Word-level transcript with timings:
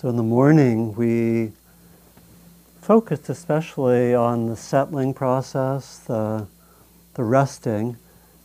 So 0.00 0.08
in 0.08 0.14
the 0.14 0.22
morning, 0.22 0.94
we 0.94 1.50
focused 2.80 3.28
especially 3.28 4.14
on 4.14 4.46
the 4.46 4.54
settling 4.54 5.12
process, 5.12 5.98
the, 5.98 6.46
the 7.14 7.24
resting, 7.24 7.96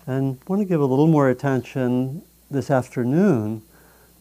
and 0.07 0.39
want 0.47 0.61
to 0.61 0.65
give 0.65 0.81
a 0.81 0.85
little 0.85 1.05
more 1.05 1.29
attention 1.29 2.23
this 2.49 2.71
afternoon 2.71 3.61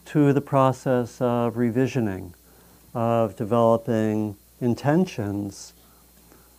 to 0.04 0.34
the 0.34 0.42
process 0.42 1.22
of 1.22 1.54
revisioning, 1.54 2.34
of 2.92 3.34
developing 3.34 4.36
intentions 4.60 5.72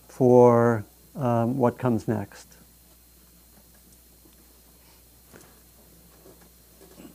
for 0.08 0.86
um, 1.16 1.60
what 1.60 1.78
comes 1.78 2.08
next. 2.08 2.58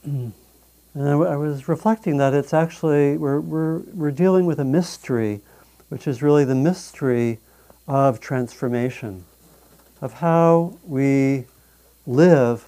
And 0.98 1.08
I, 1.08 1.36
was 1.36 1.68
reflecting 1.68 2.16
that 2.16 2.34
it's 2.34 2.52
actually, 2.52 3.16
we're, 3.16 3.38
we're, 3.38 3.78
we're 3.94 4.10
dealing 4.10 4.46
with 4.46 4.58
a 4.58 4.64
mystery, 4.64 5.40
which 5.90 6.08
is 6.08 6.22
really 6.22 6.44
the 6.44 6.56
mystery 6.56 7.38
of 7.86 8.18
transformation, 8.18 9.24
of 10.02 10.14
how 10.14 10.76
we 10.84 11.44
live 12.04 12.66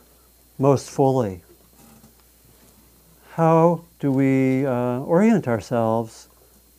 most 0.61 0.89
fully. 0.89 1.43
How 3.33 3.83
do 3.99 4.13
we 4.13 4.65
uh, 4.65 5.01
orient 5.01 5.49
ourselves 5.49 6.29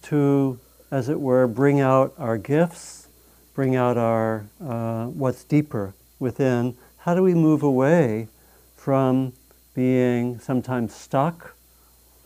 to, 0.04 0.58
as 0.90 1.10
it 1.10 1.20
were, 1.20 1.48
bring 1.48 1.82
out 1.82 2.14
our 2.18 2.38
gifts, 2.38 3.10
bring 3.54 3.76
out 3.76 3.98
our 3.98 4.46
uh, 4.66 5.08
what's 5.08 5.44
deeper 5.44 5.96
within? 6.18 6.78
How 7.00 7.14
do 7.14 7.22
we 7.22 7.34
move 7.34 7.62
away 7.62 8.30
from 8.78 9.34
being 9.74 10.40
sometimes 10.40 10.94
stuck 10.94 11.56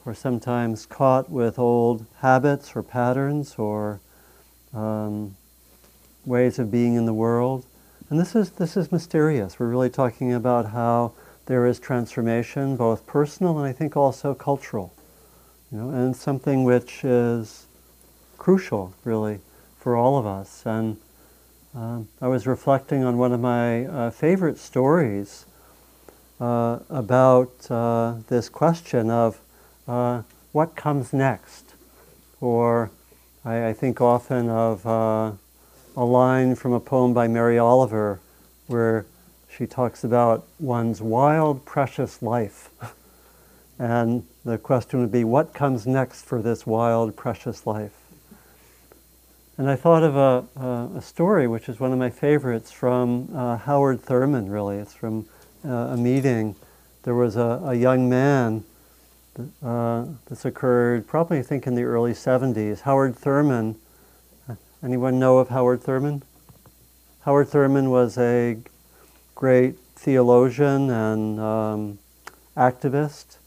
or 0.05 0.13
sometimes 0.13 0.85
caught 0.85 1.29
with 1.29 1.57
old 1.57 2.05
habits 2.19 2.75
or 2.75 2.83
patterns 2.83 3.55
or 3.57 3.99
um, 4.73 5.35
ways 6.25 6.59
of 6.59 6.71
being 6.71 6.95
in 6.95 7.05
the 7.05 7.13
world. 7.13 7.65
And 8.09 8.19
this 8.19 8.35
is, 8.35 8.51
this 8.51 8.77
is 8.77 8.91
mysterious. 8.91 9.59
We're 9.59 9.67
really 9.67 9.89
talking 9.89 10.33
about 10.33 10.67
how 10.67 11.13
there 11.47 11.65
is 11.65 11.79
transformation, 11.79 12.75
both 12.75 13.05
personal 13.05 13.57
and 13.57 13.67
I 13.67 13.71
think 13.71 13.95
also 13.95 14.33
cultural. 14.33 14.93
You 15.71 15.79
know, 15.79 15.89
and 15.89 16.15
something 16.15 16.63
which 16.63 17.03
is 17.03 17.65
crucial, 18.37 18.93
really, 19.03 19.39
for 19.79 19.95
all 19.95 20.17
of 20.17 20.25
us. 20.25 20.63
And 20.65 20.97
um, 21.75 22.07
I 22.21 22.27
was 22.27 22.45
reflecting 22.45 23.03
on 23.03 23.17
one 23.17 23.33
of 23.33 23.39
my 23.39 23.85
uh, 23.85 24.11
favorite 24.11 24.57
stories 24.57 25.45
uh, 26.39 26.79
about 26.89 27.71
uh, 27.71 28.15
this 28.27 28.49
question 28.49 29.09
of 29.09 29.39
uh, 29.87 30.21
what 30.51 30.75
comes 30.75 31.13
next. 31.13 31.73
Or 32.41 32.91
I, 33.43 33.67
I 33.67 33.73
think 33.73 34.01
often 34.01 34.49
of 34.49 34.85
uh, 34.85 35.31
a 35.95 36.03
line 36.03 36.55
from 36.55 36.73
a 36.73 36.79
poem 36.79 37.13
by 37.13 37.27
Mary 37.27 37.57
Oliver 37.57 38.19
where 38.67 39.05
she 39.49 39.65
talks 39.65 40.03
about 40.03 40.45
one's 40.59 41.01
wild, 41.01 41.65
precious 41.65 42.21
life. 42.21 42.69
and 43.79 44.25
the 44.43 44.57
question 44.57 44.99
would 44.99 45.11
be, 45.11 45.23
what 45.23 45.53
comes 45.53 45.87
next 45.87 46.25
for 46.25 46.41
this 46.41 46.67
wild, 46.67 47.15
precious 47.15 47.65
life? 47.65 47.93
And 49.57 49.69
I 49.69 49.77
thought 49.77 50.03
of 50.03 50.17
a, 50.17 50.45
a, 50.59 50.97
a 50.97 51.01
story, 51.01 51.47
which 51.47 51.69
is 51.69 51.79
one 51.79 51.93
of 51.93 51.97
my 51.97 52.09
favorites, 52.09 52.71
from 52.71 53.29
uh, 53.33 53.57
Howard 53.57 54.01
Thurman, 54.01 54.49
really. 54.49 54.77
It's 54.77 54.93
from 54.93 55.27
a 55.65 55.97
meeting, 55.97 56.55
there 57.03 57.15
was 57.15 57.35
a, 57.35 57.61
a 57.63 57.75
young 57.75 58.09
man. 58.09 58.63
Uh, 59.63 60.05
this 60.27 60.45
occurred 60.45 61.07
probably, 61.07 61.39
I 61.39 61.41
think, 61.41 61.67
in 61.67 61.75
the 61.75 61.83
early 61.83 62.13
70s. 62.13 62.81
Howard 62.81 63.15
Thurman. 63.15 63.75
Anyone 64.83 65.19
know 65.19 65.39
of 65.39 65.49
Howard 65.49 65.81
Thurman? 65.81 66.23
Howard 67.21 67.49
Thurman 67.49 67.89
was 67.89 68.17
a 68.17 68.57
great 69.33 69.77
theologian 69.95 70.89
and 70.89 71.39
um, 71.39 71.99
activist. 72.55 73.37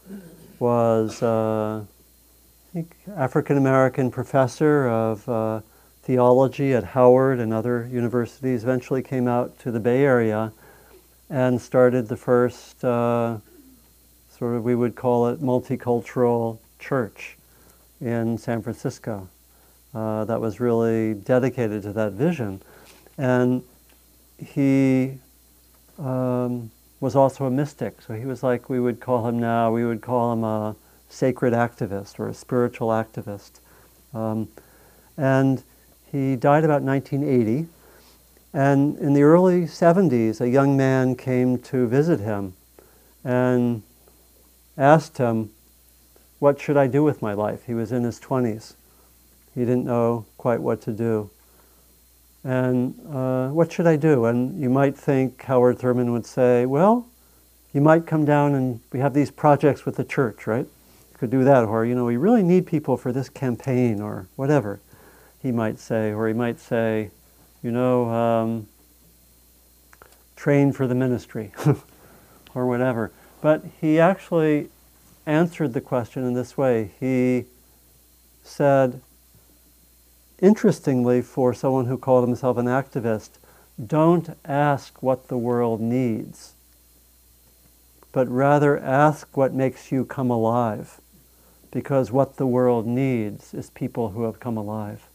Was 0.58 1.22
uh, 1.22 1.84
I 1.84 2.72
think 2.72 2.96
African 3.16 3.56
American 3.56 4.10
professor 4.10 4.88
of 4.88 5.28
uh, 5.28 5.60
theology 6.02 6.74
at 6.74 6.84
Howard 6.84 7.38
and 7.38 7.52
other 7.52 7.88
universities. 7.90 8.62
Eventually 8.64 9.02
came 9.02 9.28
out 9.28 9.58
to 9.60 9.70
the 9.70 9.80
Bay 9.80 10.02
Area 10.04 10.52
and 11.30 11.60
started 11.60 12.08
the 12.08 12.16
first 12.16 12.84
uh, 12.84 13.38
sort 14.30 14.56
of, 14.56 14.64
we 14.64 14.74
would 14.74 14.94
call 14.94 15.28
it 15.28 15.42
multicultural 15.42 16.58
church 16.78 17.36
in 18.00 18.38
San 18.38 18.62
Francisco 18.62 19.28
uh, 19.94 20.24
that 20.24 20.40
was 20.40 20.60
really 20.60 21.14
dedicated 21.14 21.82
to 21.82 21.92
that 21.92 22.12
vision. 22.12 22.62
And 23.16 23.62
he 24.38 25.18
um, 25.98 26.70
was 27.00 27.16
also 27.16 27.46
a 27.46 27.50
mystic. 27.50 28.00
So 28.02 28.14
he 28.14 28.24
was 28.24 28.42
like, 28.42 28.68
we 28.68 28.80
would 28.80 29.00
call 29.00 29.28
him 29.28 29.38
now, 29.38 29.72
we 29.72 29.84
would 29.84 30.00
call 30.00 30.32
him 30.32 30.44
a 30.44 30.76
sacred 31.08 31.52
activist 31.52 32.18
or 32.18 32.28
a 32.28 32.34
spiritual 32.34 32.88
activist. 32.88 33.60
Um, 34.14 34.48
and 35.16 35.62
he 36.10 36.36
died 36.36 36.64
about 36.64 36.82
1980. 36.82 37.68
And 38.52 38.96
in 38.98 39.12
the 39.12 39.22
early 39.22 39.62
70s, 39.62 40.40
a 40.40 40.48
young 40.48 40.76
man 40.76 41.14
came 41.16 41.58
to 41.58 41.86
visit 41.86 42.20
him 42.20 42.54
and 43.22 43.82
asked 44.76 45.18
him, 45.18 45.50
What 46.38 46.60
should 46.60 46.76
I 46.76 46.86
do 46.86 47.04
with 47.04 47.20
my 47.20 47.34
life? 47.34 47.64
He 47.66 47.74
was 47.74 47.92
in 47.92 48.04
his 48.04 48.18
20s. 48.18 48.74
He 49.54 49.60
didn't 49.60 49.84
know 49.84 50.24
quite 50.38 50.60
what 50.60 50.80
to 50.82 50.92
do. 50.92 51.30
And 52.44 52.94
uh, 53.12 53.48
what 53.48 53.72
should 53.72 53.86
I 53.86 53.96
do? 53.96 54.24
And 54.24 54.60
you 54.60 54.70
might 54.70 54.96
think 54.96 55.42
Howard 55.42 55.78
Thurman 55.78 56.12
would 56.12 56.24
say, 56.24 56.64
Well, 56.64 57.06
you 57.74 57.80
might 57.80 58.06
come 58.06 58.24
down 58.24 58.54
and 58.54 58.80
we 58.92 59.00
have 59.00 59.12
these 59.12 59.30
projects 59.30 59.84
with 59.84 59.96
the 59.96 60.04
church, 60.04 60.46
right? 60.46 60.64
You 60.64 61.18
could 61.18 61.30
do 61.30 61.44
that. 61.44 61.64
Or, 61.64 61.84
you 61.84 61.94
know, 61.94 62.06
we 62.06 62.16
really 62.16 62.42
need 62.42 62.66
people 62.66 62.96
for 62.96 63.12
this 63.12 63.28
campaign 63.28 64.00
or 64.00 64.28
whatever, 64.36 64.80
he 65.42 65.52
might 65.52 65.78
say. 65.78 66.12
Or 66.12 66.28
he 66.28 66.34
might 66.34 66.60
say, 66.60 67.10
you 67.62 67.70
know, 67.70 68.08
um, 68.08 68.66
train 70.36 70.72
for 70.72 70.86
the 70.86 70.94
ministry 70.94 71.52
or 72.54 72.66
whatever. 72.66 73.10
But 73.40 73.64
he 73.80 73.98
actually 73.98 74.68
answered 75.26 75.74
the 75.74 75.80
question 75.80 76.24
in 76.24 76.34
this 76.34 76.56
way. 76.56 76.92
He 76.98 77.44
said, 78.42 79.00
interestingly, 80.40 81.22
for 81.22 81.52
someone 81.52 81.86
who 81.86 81.98
called 81.98 82.26
himself 82.26 82.56
an 82.56 82.66
activist, 82.66 83.30
don't 83.84 84.36
ask 84.44 85.02
what 85.02 85.28
the 85.28 85.38
world 85.38 85.80
needs, 85.80 86.54
but 88.10 88.28
rather 88.28 88.78
ask 88.78 89.36
what 89.36 89.52
makes 89.52 89.92
you 89.92 90.04
come 90.04 90.30
alive. 90.30 91.00
Because 91.70 92.10
what 92.10 92.36
the 92.36 92.46
world 92.46 92.86
needs 92.86 93.52
is 93.52 93.68
people 93.70 94.10
who 94.10 94.22
have 94.22 94.40
come 94.40 94.56
alive. 94.56 95.07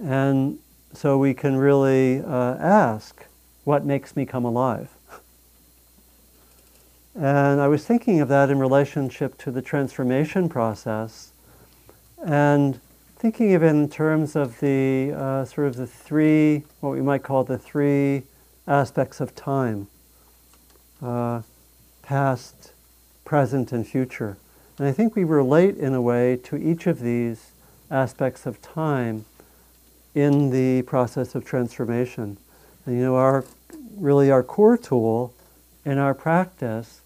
And 0.00 0.58
so 0.92 1.18
we 1.18 1.34
can 1.34 1.56
really 1.56 2.20
uh, 2.20 2.56
ask, 2.56 3.26
what 3.64 3.84
makes 3.84 4.16
me 4.16 4.26
come 4.26 4.44
alive? 4.44 4.90
And 7.14 7.60
I 7.60 7.68
was 7.68 7.84
thinking 7.84 8.20
of 8.20 8.28
that 8.28 8.50
in 8.50 8.58
relationship 8.58 9.38
to 9.38 9.50
the 9.50 9.62
transformation 9.62 10.48
process 10.48 11.32
and 12.22 12.78
thinking 13.16 13.54
of 13.54 13.62
it 13.62 13.68
in 13.68 13.88
terms 13.88 14.36
of 14.36 14.60
the 14.60 15.12
uh, 15.16 15.44
sort 15.46 15.66
of 15.66 15.76
the 15.76 15.86
three, 15.86 16.64
what 16.80 16.90
we 16.90 17.00
might 17.00 17.22
call 17.22 17.44
the 17.44 17.56
three 17.56 18.24
aspects 18.66 19.20
of 19.20 19.34
time 19.34 19.86
uh, 21.02 21.40
past, 22.02 22.72
present, 23.24 23.72
and 23.72 23.86
future. 23.86 24.36
And 24.78 24.86
I 24.86 24.92
think 24.92 25.16
we 25.16 25.24
relate 25.24 25.76
in 25.76 25.94
a 25.94 26.02
way 26.02 26.36
to 26.44 26.56
each 26.56 26.86
of 26.86 27.00
these 27.00 27.52
aspects 27.90 28.44
of 28.44 28.60
time 28.60 29.24
in 30.16 30.48
the 30.48 30.80
process 30.82 31.34
of 31.34 31.44
transformation. 31.44 32.38
And 32.86 32.96
you 32.96 33.02
know, 33.02 33.16
our 33.16 33.44
really 33.96 34.30
our 34.30 34.42
core 34.42 34.78
tool 34.78 35.34
in 35.84 35.98
our 35.98 36.14
practice 36.14 37.02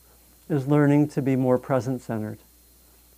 is 0.48 0.68
learning 0.68 1.08
to 1.08 1.20
be 1.20 1.34
more 1.34 1.58
present 1.58 2.00
centered, 2.00 2.38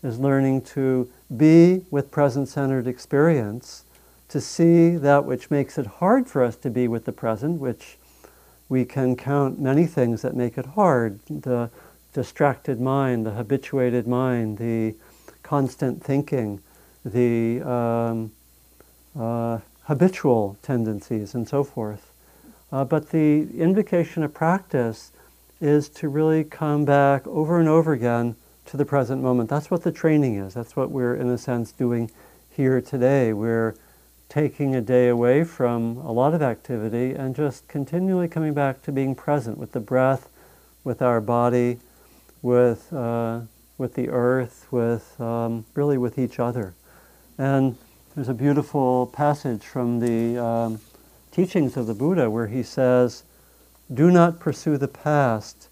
is 0.02 0.18
learning 0.18 0.62
to 0.62 1.10
be 1.36 1.84
with 1.90 2.10
present 2.10 2.48
centered 2.48 2.86
experience, 2.86 3.84
to 4.28 4.40
see 4.40 4.96
that 4.96 5.26
which 5.26 5.50
makes 5.50 5.76
it 5.76 5.86
hard 5.86 6.26
for 6.26 6.42
us 6.42 6.56
to 6.56 6.70
be 6.70 6.88
with 6.88 7.04
the 7.04 7.12
present, 7.12 7.60
which 7.60 7.98
we 8.70 8.86
can 8.86 9.14
count 9.14 9.60
many 9.60 9.86
things 9.86 10.22
that 10.22 10.34
make 10.34 10.56
it 10.56 10.64
hard 10.64 11.20
the 11.28 11.68
distracted 12.14 12.80
mind, 12.80 13.26
the 13.26 13.32
habituated 13.32 14.06
mind, 14.06 14.56
the 14.56 14.94
constant 15.42 16.02
thinking, 16.02 16.62
the 17.04 17.60
um, 17.60 18.32
uh, 19.18 19.58
habitual 19.92 20.56
tendencies 20.62 21.34
and 21.34 21.46
so 21.46 21.62
forth. 21.62 22.10
Uh, 22.72 22.82
but 22.82 23.10
the 23.10 23.46
invocation 23.58 24.22
of 24.22 24.32
practice 24.32 25.12
is 25.60 25.90
to 25.90 26.08
really 26.08 26.44
come 26.44 26.86
back 26.86 27.26
over 27.26 27.60
and 27.60 27.68
over 27.68 27.92
again 27.92 28.34
to 28.64 28.78
the 28.78 28.86
present 28.86 29.20
moment. 29.22 29.50
That's 29.50 29.70
what 29.70 29.82
the 29.82 29.92
training 29.92 30.36
is. 30.36 30.54
That's 30.54 30.74
what 30.74 30.90
we're, 30.90 31.14
in 31.14 31.28
a 31.28 31.36
sense, 31.36 31.72
doing 31.72 32.10
here 32.48 32.80
today. 32.80 33.34
We're 33.34 33.74
taking 34.30 34.74
a 34.74 34.80
day 34.80 35.08
away 35.08 35.44
from 35.44 35.98
a 35.98 36.10
lot 36.10 36.32
of 36.32 36.40
activity 36.40 37.12
and 37.12 37.36
just 37.36 37.68
continually 37.68 38.28
coming 38.28 38.54
back 38.54 38.80
to 38.84 38.92
being 38.92 39.14
present 39.14 39.58
with 39.58 39.72
the 39.72 39.80
breath, 39.80 40.30
with 40.84 41.02
our 41.02 41.20
body, 41.20 41.76
with, 42.40 42.90
uh, 42.94 43.40
with 43.76 43.92
the 43.92 44.08
earth, 44.08 44.66
with 44.70 45.20
um, 45.20 45.66
really 45.74 45.98
with 45.98 46.18
each 46.18 46.40
other. 46.40 46.72
And 47.36 47.76
there's 48.14 48.28
a 48.28 48.34
beautiful 48.34 49.06
passage 49.06 49.62
from 49.64 50.00
the 50.00 50.36
um, 50.36 50.80
teachings 51.30 51.78
of 51.78 51.86
the 51.86 51.94
Buddha 51.94 52.28
where 52.28 52.48
he 52.48 52.62
says, 52.62 53.22
Do 53.92 54.10
not 54.10 54.38
pursue 54.38 54.76
the 54.76 54.88
past, 54.88 55.68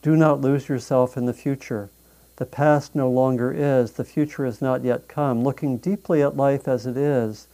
do 0.00 0.14
not 0.14 0.40
lose 0.40 0.68
yourself 0.68 1.16
in 1.16 1.26
the 1.26 1.34
future. 1.34 1.90
The 2.36 2.46
past 2.46 2.94
no 2.94 3.10
longer 3.10 3.52
is, 3.52 3.92
the 3.92 4.04
future 4.04 4.44
has 4.44 4.62
not 4.62 4.84
yet 4.84 5.08
come. 5.08 5.42
Looking 5.42 5.78
deeply 5.78 6.22
at 6.22 6.36
life 6.36 6.68
as 6.68 6.86
it 6.86 6.96
is, 6.96 7.48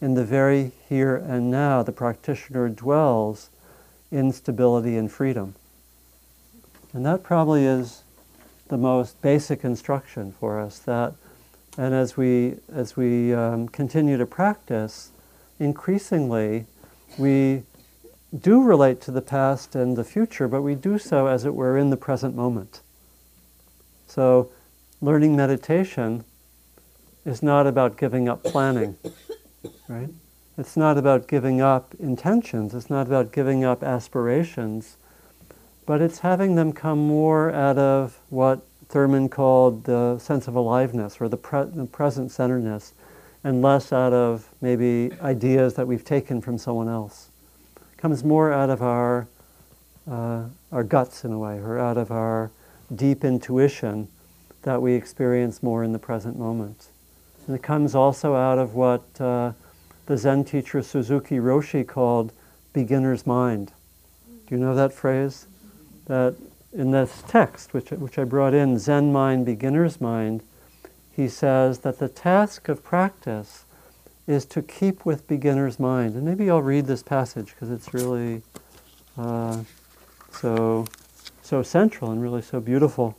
in 0.00 0.14
the 0.14 0.24
very 0.24 0.70
here 0.88 1.16
and 1.16 1.50
now, 1.50 1.82
the 1.82 1.92
practitioner 1.92 2.68
dwells 2.68 3.50
in 4.12 4.32
stability 4.32 4.96
and 4.96 5.10
freedom. 5.10 5.56
And 6.92 7.04
that 7.04 7.24
probably 7.24 7.66
is 7.66 8.02
the 8.68 8.78
most 8.78 9.20
basic 9.20 9.64
instruction 9.64 10.32
for 10.38 10.60
us. 10.60 10.78
That, 10.78 11.14
and 11.80 11.94
as 11.94 12.14
we 12.14 12.56
as 12.70 12.94
we 12.94 13.32
um, 13.32 13.66
continue 13.66 14.18
to 14.18 14.26
practice, 14.26 15.12
increasingly, 15.58 16.66
we 17.16 17.62
do 18.38 18.62
relate 18.62 19.00
to 19.00 19.10
the 19.10 19.22
past 19.22 19.74
and 19.74 19.96
the 19.96 20.04
future, 20.04 20.46
but 20.46 20.60
we 20.60 20.74
do 20.74 20.98
so 20.98 21.26
as 21.26 21.46
it 21.46 21.54
were 21.54 21.78
in 21.78 21.88
the 21.88 21.96
present 21.96 22.36
moment. 22.36 22.82
So, 24.06 24.50
learning 25.00 25.34
meditation 25.34 26.26
is 27.24 27.42
not 27.42 27.66
about 27.66 27.96
giving 27.96 28.28
up 28.28 28.44
planning, 28.44 28.98
right? 29.88 30.10
It's 30.58 30.76
not 30.76 30.98
about 30.98 31.28
giving 31.28 31.62
up 31.62 31.94
intentions, 31.98 32.74
it's 32.74 32.90
not 32.90 33.06
about 33.06 33.32
giving 33.32 33.64
up 33.64 33.82
aspirations, 33.82 34.98
but 35.86 36.02
it's 36.02 36.18
having 36.18 36.56
them 36.56 36.74
come 36.74 36.98
more 36.98 37.50
out 37.50 37.78
of 37.78 38.18
what 38.28 38.66
Thurman 38.90 39.28
called 39.28 39.84
the 39.84 40.18
sense 40.18 40.48
of 40.48 40.56
aliveness 40.56 41.20
or 41.20 41.28
the, 41.28 41.36
pre- 41.36 41.64
the 41.64 41.86
present 41.86 42.32
centeredness, 42.32 42.92
and 43.44 43.62
less 43.62 43.92
out 43.92 44.12
of 44.12 44.48
maybe 44.60 45.12
ideas 45.22 45.74
that 45.74 45.86
we've 45.86 46.04
taken 46.04 46.40
from 46.40 46.58
someone 46.58 46.88
else. 46.88 47.30
It 47.76 47.98
comes 47.98 48.24
more 48.24 48.52
out 48.52 48.68
of 48.68 48.82
our, 48.82 49.28
uh, 50.10 50.44
our 50.72 50.82
guts 50.82 51.24
in 51.24 51.32
a 51.32 51.38
way, 51.38 51.58
or 51.58 51.78
out 51.78 51.96
of 51.96 52.10
our 52.10 52.50
deep 52.94 53.24
intuition 53.24 54.08
that 54.62 54.82
we 54.82 54.94
experience 54.94 55.62
more 55.62 55.84
in 55.84 55.92
the 55.92 55.98
present 55.98 56.36
moment. 56.36 56.88
And 57.46 57.54
it 57.56 57.62
comes 57.62 57.94
also 57.94 58.34
out 58.34 58.58
of 58.58 58.74
what 58.74 59.02
uh, 59.20 59.52
the 60.06 60.18
Zen 60.18 60.44
teacher 60.44 60.82
Suzuki 60.82 61.36
Roshi 61.36 61.86
called 61.86 62.32
beginner's 62.72 63.24
mind. 63.24 63.72
Do 64.48 64.56
you 64.56 64.60
know 64.60 64.74
that 64.74 64.92
phrase? 64.92 65.46
That 66.06 66.34
in 66.72 66.90
this 66.92 67.22
text, 67.26 67.72
which, 67.72 67.90
which 67.90 68.18
I 68.18 68.24
brought 68.24 68.54
in, 68.54 68.78
Zen 68.78 69.12
mind, 69.12 69.44
beginner's 69.44 70.00
mind, 70.00 70.42
he 71.14 71.28
says 71.28 71.80
that 71.80 71.98
the 71.98 72.08
task 72.08 72.68
of 72.68 72.82
practice 72.82 73.64
is 74.26 74.44
to 74.46 74.62
keep 74.62 75.04
with 75.04 75.26
beginner's 75.26 75.80
mind. 75.80 76.14
And 76.14 76.24
maybe 76.24 76.48
I'll 76.48 76.62
read 76.62 76.86
this 76.86 77.02
passage 77.02 77.48
because 77.48 77.70
it's 77.70 77.92
really 77.92 78.42
uh, 79.18 79.64
so, 80.30 80.86
so 81.42 81.62
central 81.62 82.10
and 82.12 82.22
really 82.22 82.42
so 82.42 82.60
beautiful. 82.60 83.16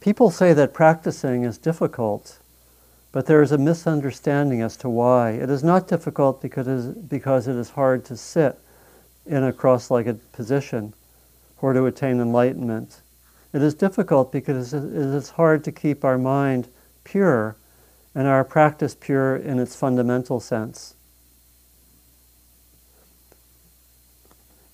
People 0.00 0.30
say 0.30 0.54
that 0.54 0.72
practicing 0.72 1.42
is 1.42 1.58
difficult, 1.58 2.38
but 3.12 3.26
there 3.26 3.42
is 3.42 3.52
a 3.52 3.58
misunderstanding 3.58 4.62
as 4.62 4.76
to 4.78 4.88
why. 4.88 5.32
It 5.32 5.50
is 5.50 5.62
not 5.62 5.86
difficult 5.86 6.40
because 6.40 6.66
it 6.66 6.72
is, 6.72 6.86
because 6.86 7.46
it 7.46 7.56
is 7.56 7.70
hard 7.70 8.04
to 8.06 8.16
sit 8.16 8.58
in 9.26 9.44
a 9.44 9.52
cross 9.52 9.90
legged 9.90 10.32
position 10.32 10.94
or 11.60 11.72
to 11.72 11.86
attain 11.86 12.20
enlightenment. 12.20 13.00
It 13.52 13.62
is 13.62 13.74
difficult 13.74 14.30
because 14.30 14.74
it 14.74 14.84
is 14.84 15.30
hard 15.30 15.64
to 15.64 15.72
keep 15.72 16.04
our 16.04 16.18
mind 16.18 16.68
pure 17.04 17.56
and 18.14 18.26
our 18.26 18.44
practice 18.44 18.94
pure 18.98 19.36
in 19.36 19.58
its 19.58 19.76
fundamental 19.76 20.40
sense. 20.40 20.94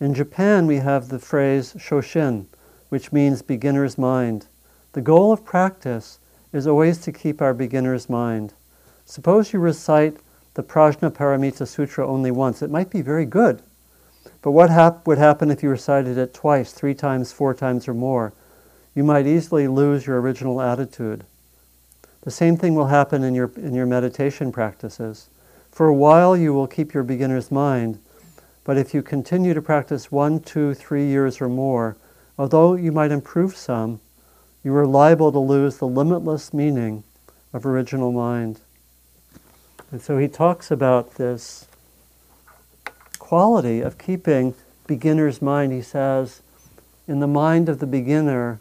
In 0.00 0.12
Japan, 0.12 0.66
we 0.66 0.76
have 0.76 1.08
the 1.08 1.18
phrase 1.18 1.74
shoshin, 1.74 2.46
which 2.88 3.12
means 3.12 3.42
beginner's 3.42 3.96
mind. 3.96 4.46
The 4.92 5.00
goal 5.00 5.32
of 5.32 5.44
practice 5.44 6.18
is 6.52 6.66
always 6.66 6.98
to 6.98 7.12
keep 7.12 7.40
our 7.40 7.54
beginner's 7.54 8.08
mind. 8.10 8.54
Suppose 9.04 9.52
you 9.52 9.60
recite 9.60 10.16
the 10.54 10.62
Prajnaparamita 10.62 11.66
Sutra 11.66 12.06
only 12.06 12.30
once. 12.30 12.62
It 12.62 12.70
might 12.70 12.90
be 12.90 13.02
very 13.02 13.24
good, 13.24 13.62
but 14.44 14.50
what 14.50 14.68
hap- 14.68 15.06
would 15.06 15.16
happen 15.16 15.50
if 15.50 15.62
you 15.62 15.70
recited 15.70 16.18
it 16.18 16.34
twice, 16.34 16.70
three 16.70 16.92
times, 16.92 17.32
four 17.32 17.54
times, 17.54 17.88
or 17.88 17.94
more? 17.94 18.34
You 18.94 19.02
might 19.02 19.26
easily 19.26 19.66
lose 19.66 20.06
your 20.06 20.20
original 20.20 20.60
attitude. 20.60 21.24
The 22.24 22.30
same 22.30 22.58
thing 22.58 22.74
will 22.74 22.88
happen 22.88 23.24
in 23.24 23.34
your, 23.34 23.50
in 23.56 23.72
your 23.72 23.86
meditation 23.86 24.52
practices. 24.52 25.30
For 25.70 25.86
a 25.88 25.94
while, 25.94 26.36
you 26.36 26.52
will 26.52 26.66
keep 26.66 26.92
your 26.92 27.04
beginner's 27.04 27.50
mind, 27.50 27.98
but 28.64 28.76
if 28.76 28.92
you 28.92 29.02
continue 29.02 29.54
to 29.54 29.62
practice 29.62 30.12
one, 30.12 30.40
two, 30.40 30.74
three 30.74 31.06
years 31.06 31.40
or 31.40 31.48
more, 31.48 31.96
although 32.38 32.74
you 32.74 32.92
might 32.92 33.12
improve 33.12 33.56
some, 33.56 33.98
you 34.62 34.76
are 34.76 34.86
liable 34.86 35.32
to 35.32 35.38
lose 35.38 35.78
the 35.78 35.88
limitless 35.88 36.52
meaning 36.52 37.02
of 37.54 37.64
original 37.64 38.12
mind. 38.12 38.60
And 39.90 40.02
so 40.02 40.18
he 40.18 40.28
talks 40.28 40.70
about 40.70 41.14
this 41.14 41.66
quality 43.24 43.80
of 43.80 43.96
keeping 43.96 44.54
beginner's 44.86 45.40
mind. 45.40 45.72
He 45.72 45.80
says, 45.80 46.42
in 47.08 47.20
the 47.20 47.26
mind 47.26 47.70
of 47.70 47.78
the 47.78 47.86
beginner, 47.86 48.60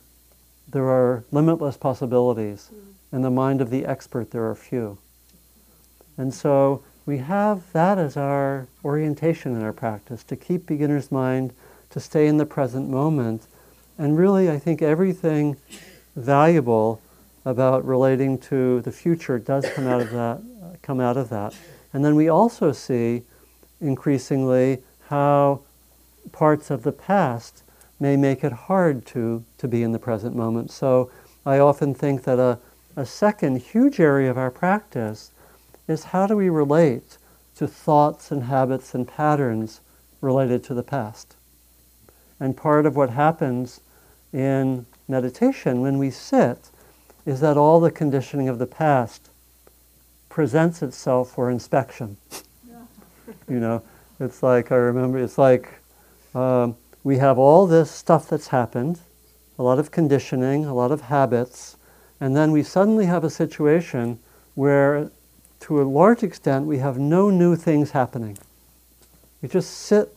there 0.69 0.87
are 0.87 1.25
limitless 1.33 1.75
possibilities. 1.75 2.69
In 3.11 3.23
the 3.23 3.29
mind 3.29 3.59
of 3.59 3.69
the 3.69 3.85
expert, 3.85 4.31
there 4.31 4.49
are 4.49 4.55
few. 4.55 4.97
And 6.15 6.33
so 6.33 6.81
we 7.05 7.17
have 7.17 7.69
that 7.73 7.97
as 7.97 8.15
our 8.15 8.67
orientation 8.85 9.53
in 9.53 9.61
our 9.61 9.73
practice 9.73 10.23
to 10.23 10.37
keep 10.37 10.65
beginner's 10.65 11.11
mind, 11.11 11.51
to 11.89 11.99
stay 11.99 12.25
in 12.27 12.37
the 12.37 12.45
present 12.45 12.89
moment. 12.89 13.45
And 13.97 14.17
really, 14.17 14.49
I 14.49 14.59
think 14.59 14.81
everything 14.81 15.57
valuable 16.15 17.01
about 17.43 17.85
relating 17.85 18.37
to 18.37 18.79
the 18.79 18.93
future 18.93 19.39
does 19.39 19.65
come 19.75 19.87
out 19.87 19.99
of 19.99 20.11
that. 20.11 20.41
Come 20.81 21.01
out 21.01 21.17
of 21.17 21.27
that. 21.29 21.53
And 21.91 22.05
then 22.05 22.15
we 22.15 22.29
also 22.29 22.71
see 22.71 23.23
increasingly 23.83 24.81
how 25.09 25.61
parts 26.31 26.71
of 26.71 26.83
the 26.83 26.91
past 26.91 27.63
may 27.99 28.15
make 28.15 28.43
it 28.43 28.51
hard 28.51 29.05
to, 29.05 29.43
to 29.57 29.67
be 29.67 29.83
in 29.83 29.91
the 29.91 29.99
present 29.99 30.35
moment. 30.35 30.71
So 30.71 31.11
I 31.45 31.59
often 31.59 31.93
think 31.93 32.23
that 32.23 32.39
a, 32.39 32.59
a 32.95 33.05
second 33.05 33.57
huge 33.57 33.99
area 33.99 34.31
of 34.31 34.37
our 34.37 34.51
practice 34.51 35.31
is 35.87 36.05
how 36.05 36.25
do 36.25 36.35
we 36.35 36.49
relate 36.49 37.17
to 37.57 37.67
thoughts 37.67 38.31
and 38.31 38.43
habits 38.43 38.95
and 38.95 39.07
patterns 39.07 39.81
related 40.21 40.63
to 40.63 40.73
the 40.73 40.83
past. 40.83 41.35
And 42.39 42.57
part 42.57 42.85
of 42.85 42.95
what 42.95 43.11
happens 43.11 43.81
in 44.31 44.85
meditation 45.07 45.81
when 45.81 45.97
we 45.97 46.09
sit 46.09 46.69
is 47.25 47.41
that 47.41 47.57
all 47.57 47.79
the 47.79 47.91
conditioning 47.91 48.49
of 48.49 48.59
the 48.59 48.65
past 48.65 49.29
presents 50.29 50.81
itself 50.81 51.31
for 51.31 51.49
inspection. 51.49 52.17
you 53.49 53.59
know, 53.59 53.81
it's 54.19 54.43
like, 54.43 54.71
I 54.71 54.75
remember, 54.75 55.19
it's 55.19 55.37
like 55.37 55.69
um, 56.35 56.75
we 57.03 57.17
have 57.17 57.37
all 57.37 57.67
this 57.67 57.91
stuff 57.91 58.29
that's 58.29 58.47
happened, 58.47 58.99
a 59.59 59.63
lot 59.63 59.79
of 59.79 59.91
conditioning, 59.91 60.65
a 60.65 60.73
lot 60.73 60.91
of 60.91 61.01
habits, 61.01 61.77
and 62.19 62.35
then 62.35 62.51
we 62.51 62.63
suddenly 62.63 63.05
have 63.05 63.23
a 63.23 63.29
situation 63.29 64.19
where, 64.55 65.09
to 65.61 65.81
a 65.81 65.83
large 65.83 66.23
extent, 66.23 66.65
we 66.65 66.77
have 66.77 66.97
no 66.97 67.29
new 67.29 67.55
things 67.55 67.91
happening. 67.91 68.37
We 69.41 69.49
just 69.49 69.71
sit 69.71 70.15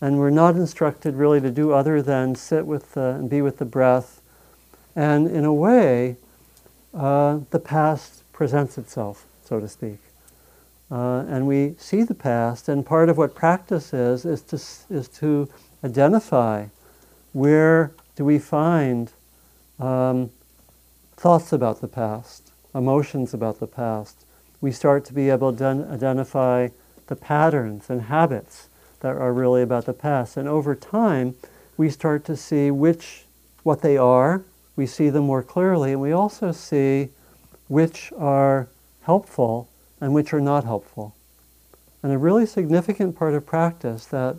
and 0.00 0.18
we're 0.18 0.30
not 0.30 0.54
instructed 0.54 1.16
really 1.16 1.40
to 1.40 1.50
do 1.50 1.72
other 1.72 2.00
than 2.00 2.34
sit 2.34 2.66
with 2.66 2.92
the, 2.92 3.16
and 3.18 3.28
be 3.28 3.42
with 3.42 3.58
the 3.58 3.64
breath. 3.64 4.20
And 4.94 5.28
in 5.28 5.44
a 5.44 5.52
way, 5.52 6.16
uh, 6.94 7.40
the 7.50 7.58
past 7.58 8.22
presents 8.32 8.78
itself, 8.78 9.26
so 9.44 9.58
to 9.58 9.68
speak. 9.68 9.98
Uh, 10.90 11.24
and 11.28 11.46
we 11.46 11.74
see 11.78 12.02
the 12.02 12.14
past, 12.14 12.68
and 12.68 12.84
part 12.84 13.08
of 13.08 13.18
what 13.18 13.34
practice 13.34 13.92
is 13.92 14.24
is 14.24 14.40
to 14.40 14.56
is 14.94 15.08
to 15.08 15.48
identify 15.84 16.66
where 17.32 17.92
do 18.16 18.24
we 18.24 18.38
find 18.38 19.12
um, 19.78 20.30
thoughts 21.16 21.52
about 21.52 21.80
the 21.82 21.88
past, 21.88 22.50
emotions 22.74 23.34
about 23.34 23.60
the 23.60 23.66
past. 23.66 24.24
We 24.60 24.72
start 24.72 25.04
to 25.06 25.12
be 25.12 25.28
able 25.28 25.52
to 25.52 25.64
identify 25.92 26.68
the 27.06 27.16
patterns 27.16 27.90
and 27.90 28.02
habits 28.02 28.68
that 29.00 29.14
are 29.14 29.32
really 29.32 29.62
about 29.62 29.84
the 29.84 29.92
past, 29.92 30.38
and 30.38 30.48
over 30.48 30.74
time, 30.74 31.34
we 31.76 31.90
start 31.90 32.24
to 32.24 32.36
see 32.36 32.70
which 32.70 33.24
what 33.62 33.82
they 33.82 33.98
are, 33.98 34.42
we 34.74 34.86
see 34.86 35.10
them 35.10 35.24
more 35.24 35.42
clearly, 35.42 35.92
and 35.92 36.00
we 36.00 36.12
also 36.12 36.50
see 36.50 37.10
which 37.68 38.10
are 38.16 38.68
helpful 39.02 39.68
and 40.00 40.14
which 40.14 40.32
are 40.32 40.40
not 40.40 40.64
helpful. 40.64 41.14
And 42.02 42.12
a 42.12 42.18
really 42.18 42.46
significant 42.46 43.16
part 43.16 43.34
of 43.34 43.46
practice 43.46 44.06
that 44.06 44.36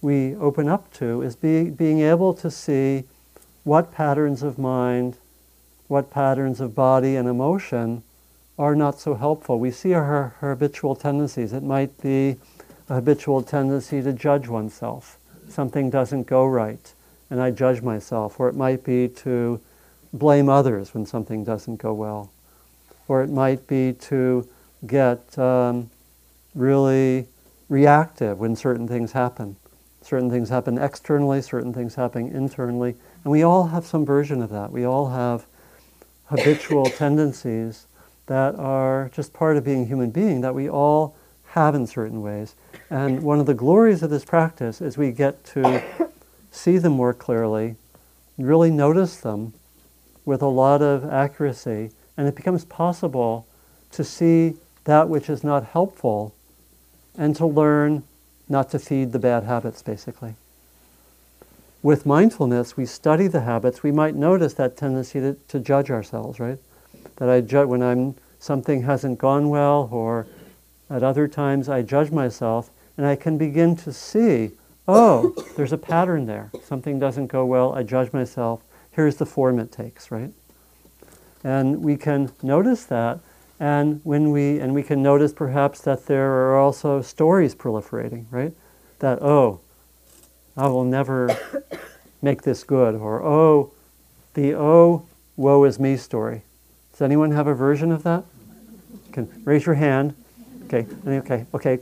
we 0.00 0.34
open 0.36 0.68
up 0.68 0.92
to 0.94 1.22
is 1.22 1.34
be, 1.34 1.64
being 1.70 2.00
able 2.00 2.32
to 2.34 2.50
see 2.50 3.04
what 3.64 3.92
patterns 3.92 4.42
of 4.42 4.58
mind, 4.58 5.16
what 5.88 6.10
patterns 6.10 6.60
of 6.60 6.74
body 6.74 7.16
and 7.16 7.28
emotion 7.28 8.02
are 8.58 8.76
not 8.76 9.00
so 9.00 9.14
helpful. 9.14 9.58
We 9.58 9.70
see 9.70 9.92
our, 9.92 10.36
our 10.40 10.50
habitual 10.50 10.94
tendencies. 10.94 11.52
It 11.52 11.62
might 11.62 12.00
be 12.00 12.36
a 12.88 12.94
habitual 12.94 13.42
tendency 13.42 14.00
to 14.02 14.12
judge 14.12 14.48
oneself. 14.48 15.18
Something 15.48 15.90
doesn't 15.90 16.26
go 16.26 16.46
right, 16.46 16.92
and 17.28 17.40
I 17.40 17.50
judge 17.50 17.82
myself. 17.82 18.38
Or 18.38 18.48
it 18.48 18.54
might 18.54 18.84
be 18.84 19.08
to 19.08 19.60
blame 20.12 20.48
others 20.48 20.94
when 20.94 21.04
something 21.04 21.44
doesn't 21.44 21.76
go 21.76 21.92
well. 21.92 22.30
Or 23.08 23.22
it 23.22 23.30
might 23.30 23.66
be 23.66 23.92
to 23.92 24.48
get 24.86 25.38
um, 25.38 25.90
really 26.54 27.26
reactive 27.68 28.38
when 28.38 28.56
certain 28.56 28.86
things 28.88 29.12
happen. 29.12 29.56
Certain 30.02 30.30
things 30.30 30.48
happen 30.48 30.78
externally, 30.78 31.42
certain 31.42 31.72
things 31.72 31.96
happen 31.96 32.28
internally. 32.28 32.94
And 33.24 33.32
we 33.32 33.42
all 33.42 33.68
have 33.68 33.84
some 33.84 34.04
version 34.04 34.40
of 34.40 34.50
that. 34.50 34.70
We 34.70 34.84
all 34.84 35.10
have 35.10 35.46
habitual 36.26 36.84
tendencies 36.96 37.86
that 38.26 38.54
are 38.56 39.10
just 39.12 39.32
part 39.32 39.56
of 39.56 39.64
being 39.64 39.82
a 39.82 39.86
human 39.86 40.10
being 40.10 40.40
that 40.42 40.54
we 40.54 40.68
all 40.68 41.16
have 41.48 41.74
in 41.74 41.86
certain 41.86 42.22
ways. 42.22 42.54
And 42.90 43.22
one 43.22 43.40
of 43.40 43.46
the 43.46 43.54
glories 43.54 44.02
of 44.02 44.10
this 44.10 44.24
practice 44.24 44.80
is 44.80 44.96
we 44.96 45.10
get 45.10 45.44
to 45.46 45.82
see 46.50 46.78
them 46.78 46.92
more 46.92 47.14
clearly, 47.14 47.76
really 48.38 48.70
notice 48.70 49.16
them 49.16 49.54
with 50.24 50.42
a 50.42 50.48
lot 50.48 50.82
of 50.82 51.04
accuracy, 51.04 51.90
and 52.16 52.28
it 52.28 52.34
becomes 52.34 52.64
possible 52.64 53.46
to 53.92 54.04
see 54.04 54.54
that 54.86 55.08
which 55.08 55.28
is 55.28 55.44
not 55.44 55.64
helpful 55.64 56.34
and 57.16 57.36
to 57.36 57.46
learn 57.46 58.02
not 58.48 58.70
to 58.70 58.78
feed 58.78 59.12
the 59.12 59.18
bad 59.18 59.44
habits, 59.44 59.82
basically. 59.82 60.34
With 61.82 62.06
mindfulness, 62.06 62.76
we 62.76 62.86
study 62.86 63.26
the 63.26 63.42
habits. 63.42 63.82
We 63.82 63.92
might 63.92 64.14
notice 64.14 64.54
that 64.54 64.76
tendency 64.76 65.20
to, 65.20 65.34
to 65.48 65.60
judge 65.60 65.90
ourselves, 65.90 66.40
right? 66.40 66.58
That 67.16 67.28
I 67.28 67.40
judge 67.40 67.68
when 67.68 67.82
I'm 67.82 68.14
something 68.38 68.82
hasn't 68.82 69.18
gone 69.18 69.48
well, 69.48 69.88
or 69.90 70.26
at 70.88 71.02
other 71.02 71.26
times 71.26 71.68
I 71.68 71.82
judge 71.82 72.10
myself, 72.10 72.70
and 72.96 73.06
I 73.06 73.16
can 73.16 73.38
begin 73.38 73.76
to 73.78 73.92
see, 73.92 74.52
oh, 74.86 75.34
there's 75.56 75.72
a 75.72 75.78
pattern 75.78 76.26
there. 76.26 76.50
Something 76.64 76.98
doesn't 76.98 77.26
go 77.26 77.44
well. 77.44 77.72
I 77.74 77.82
judge 77.82 78.12
myself. 78.12 78.62
Here's 78.92 79.16
the 79.16 79.26
form 79.26 79.58
it 79.58 79.72
takes, 79.72 80.10
right? 80.10 80.30
And 81.42 81.82
we 81.82 81.96
can 81.96 82.32
notice 82.42 82.84
that, 82.84 83.20
and 83.58 84.00
when 84.04 84.30
we 84.30 84.58
and 84.58 84.74
we 84.74 84.82
can 84.82 85.02
notice 85.02 85.32
perhaps 85.32 85.80
that 85.82 86.06
there 86.06 86.30
are 86.30 86.58
also 86.58 87.00
stories 87.00 87.54
proliferating, 87.54 88.26
right? 88.30 88.52
That 88.98 89.22
oh, 89.22 89.60
I 90.56 90.68
will 90.68 90.84
never 90.84 91.36
make 92.22 92.42
this 92.42 92.64
good, 92.64 92.94
or 92.94 93.22
oh, 93.22 93.72
the 94.34 94.54
oh, 94.54 95.06
woe 95.36 95.64
is 95.64 95.78
me 95.78 95.96
story. 95.96 96.42
Does 96.92 97.02
anyone 97.02 97.30
have 97.32 97.46
a 97.46 97.54
version 97.54 97.92
of 97.92 98.02
that? 98.02 98.24
Can 99.12 99.30
raise 99.44 99.64
your 99.64 99.74
hand. 99.76 100.14
Okay, 100.66 100.86
okay, 101.06 101.46
okay. 101.54 101.78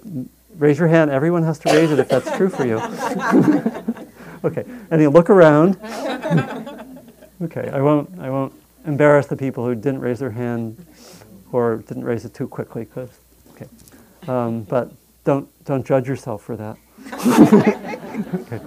Raise 0.56 0.78
your 0.78 0.88
hand. 0.88 1.10
Everyone 1.10 1.42
has 1.42 1.58
to 1.60 1.72
raise 1.72 1.90
it 1.90 1.98
if 1.98 2.08
that's 2.08 2.30
true 2.36 2.48
for 2.48 2.64
you. 2.64 2.78
okay, 4.44 4.64
and 4.90 5.00
you 5.02 5.10
look 5.10 5.30
around. 5.30 5.76
okay, 7.42 7.68
I 7.72 7.80
won't. 7.80 8.16
I 8.20 8.30
won't 8.30 8.52
embarrass 8.86 9.26
the 9.26 9.36
people 9.36 9.64
who 9.64 9.74
didn't 9.74 10.00
raise 10.00 10.18
their 10.18 10.30
hand 10.30 10.84
or 11.54 11.76
didn't 11.76 12.04
raise 12.04 12.24
it 12.24 12.34
too 12.34 12.48
quickly, 12.48 12.84
because, 12.84 13.10
okay. 13.52 13.66
Um, 14.28 14.62
but 14.62 14.92
don't, 15.24 15.48
don't 15.64 15.86
judge 15.86 16.08
yourself 16.08 16.42
for 16.42 16.56
that. 16.56 16.76
okay. 18.34 18.60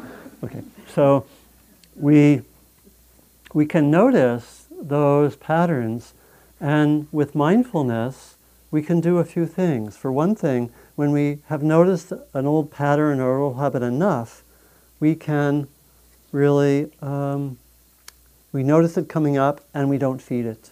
okay. 0.44 0.64
So 0.94 1.26
we, 1.96 2.42
we 3.54 3.66
can 3.66 3.92
notice 3.92 4.68
those 4.80 5.36
patterns, 5.36 6.14
and 6.60 7.08
with 7.12 7.36
mindfulness, 7.36 8.36
we 8.72 8.82
can 8.82 9.02
do 9.02 9.18
a 9.18 9.26
few 9.26 9.46
things. 9.46 9.96
For 9.96 10.12
one 10.12 10.36
thing, 10.36 10.72
when 10.96 11.12
we 11.12 11.40
have 11.48 11.64
noticed 11.64 12.12
an 12.34 12.46
old 12.46 12.72
pattern 12.72 13.20
or 13.20 13.38
old 13.40 13.58
habit 13.58 13.84
enough, 13.84 14.44
we 15.00 15.16
can 15.16 15.68
really 16.32 16.92
um, 17.02 17.58
we 18.52 18.64
notice 18.64 18.98
it 18.98 19.08
coming 19.08 19.38
up 19.38 19.62
and 19.74 19.90
we 19.90 19.98
don't 19.98 20.22
feed 20.22 20.46
it. 20.46 20.72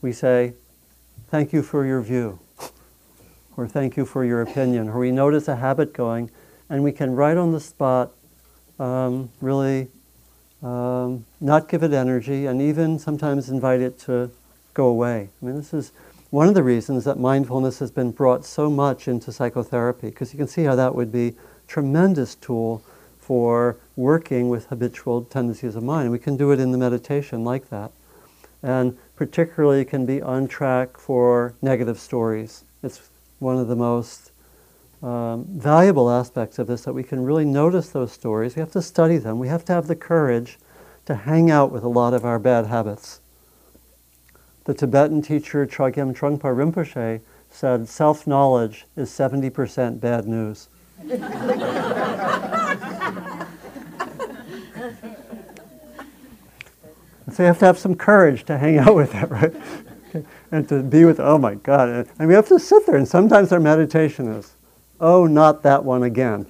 We 0.00 0.12
say, 0.12 0.54
thank 1.34 1.52
you 1.52 1.64
for 1.64 1.84
your 1.84 2.00
view, 2.00 2.38
or 3.56 3.66
thank 3.66 3.96
you 3.96 4.04
for 4.04 4.24
your 4.24 4.40
opinion, 4.40 4.88
or 4.88 5.00
we 5.00 5.10
notice 5.10 5.48
a 5.48 5.56
habit 5.56 5.92
going, 5.92 6.30
and 6.70 6.84
we 6.84 6.92
can 6.92 7.12
right 7.16 7.36
on 7.36 7.50
the 7.50 7.58
spot 7.58 8.12
um, 8.78 9.28
really 9.40 9.88
um, 10.62 11.26
not 11.40 11.68
give 11.68 11.82
it 11.82 11.92
energy 11.92 12.46
and 12.46 12.62
even 12.62 13.00
sometimes 13.00 13.48
invite 13.48 13.80
it 13.80 13.98
to 13.98 14.30
go 14.74 14.86
away. 14.86 15.28
I 15.42 15.44
mean, 15.44 15.56
this 15.56 15.74
is 15.74 15.90
one 16.30 16.46
of 16.46 16.54
the 16.54 16.62
reasons 16.62 17.02
that 17.02 17.18
mindfulness 17.18 17.80
has 17.80 17.90
been 17.90 18.12
brought 18.12 18.44
so 18.44 18.70
much 18.70 19.08
into 19.08 19.32
psychotherapy, 19.32 20.10
because 20.10 20.32
you 20.32 20.38
can 20.38 20.46
see 20.46 20.62
how 20.62 20.76
that 20.76 20.94
would 20.94 21.10
be 21.10 21.30
a 21.30 21.34
tremendous 21.66 22.36
tool 22.36 22.80
for 23.18 23.76
working 23.96 24.50
with 24.50 24.66
habitual 24.66 25.24
tendencies 25.24 25.74
of 25.74 25.82
mind. 25.82 26.12
We 26.12 26.20
can 26.20 26.36
do 26.36 26.52
it 26.52 26.60
in 26.60 26.70
the 26.70 26.78
meditation 26.78 27.42
like 27.42 27.70
that. 27.70 27.90
And 28.62 28.96
particularly 29.16 29.84
can 29.84 30.06
be 30.06 30.20
on 30.20 30.48
track 30.48 30.98
for 30.98 31.54
negative 31.62 31.98
stories. 31.98 32.64
It's 32.82 33.10
one 33.38 33.56
of 33.58 33.68
the 33.68 33.76
most 33.76 34.32
um, 35.02 35.44
valuable 35.50 36.10
aspects 36.10 36.58
of 36.58 36.66
this 36.66 36.82
that 36.82 36.92
we 36.92 37.02
can 37.02 37.24
really 37.24 37.44
notice 37.44 37.90
those 37.90 38.12
stories. 38.12 38.56
We 38.56 38.60
have 38.60 38.72
to 38.72 38.82
study 38.82 39.18
them. 39.18 39.38
We 39.38 39.48
have 39.48 39.64
to 39.66 39.72
have 39.72 39.86
the 39.86 39.96
courage 39.96 40.58
to 41.06 41.14
hang 41.14 41.50
out 41.50 41.70
with 41.70 41.84
a 41.84 41.88
lot 41.88 42.14
of 42.14 42.24
our 42.24 42.38
bad 42.38 42.66
habits. 42.66 43.20
The 44.64 44.72
Tibetan 44.74 45.20
teacher 45.20 45.66
Chogyam 45.66 46.16
Trungpa 46.16 46.54
Rinpoche 46.54 47.20
said 47.50 47.86
self 47.88 48.26
knowledge 48.26 48.86
is 48.96 49.10
70% 49.10 50.00
bad 50.00 50.26
news. 50.26 50.68
So 57.32 57.42
you 57.42 57.46
have 57.46 57.58
to 57.60 57.64
have 57.64 57.78
some 57.78 57.94
courage 57.94 58.44
to 58.44 58.58
hang 58.58 58.78
out 58.78 58.94
with 58.94 59.12
that, 59.12 59.30
right? 59.30 59.54
and 60.52 60.68
to 60.68 60.82
be 60.82 61.04
with, 61.04 61.18
oh 61.18 61.38
my 61.38 61.54
God. 61.56 62.08
And 62.18 62.28
we 62.28 62.34
have 62.34 62.48
to 62.48 62.58
sit 62.58 62.86
there, 62.86 62.96
and 62.96 63.08
sometimes 63.08 63.50
our 63.52 63.60
meditation 63.60 64.28
is, 64.28 64.52
oh, 65.00 65.26
not 65.26 65.62
that 65.62 65.84
one 65.84 66.04
again, 66.04 66.46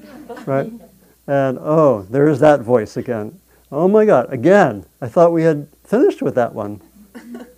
right? 0.47 0.71
And 1.27 1.59
oh, 1.61 2.07
there's 2.11 2.41
that 2.41 2.61
voice 2.61 2.97
again. 2.97 3.41
Oh 3.73 3.89
my 3.89 4.05
God, 4.05 4.33
again. 4.33 4.85
I 5.01 5.09
thought 5.09 5.33
we 5.33 5.43
had 5.43 5.69
finished 5.85 6.21
with 6.21 6.35
that 6.35 6.55
one. 6.55 6.81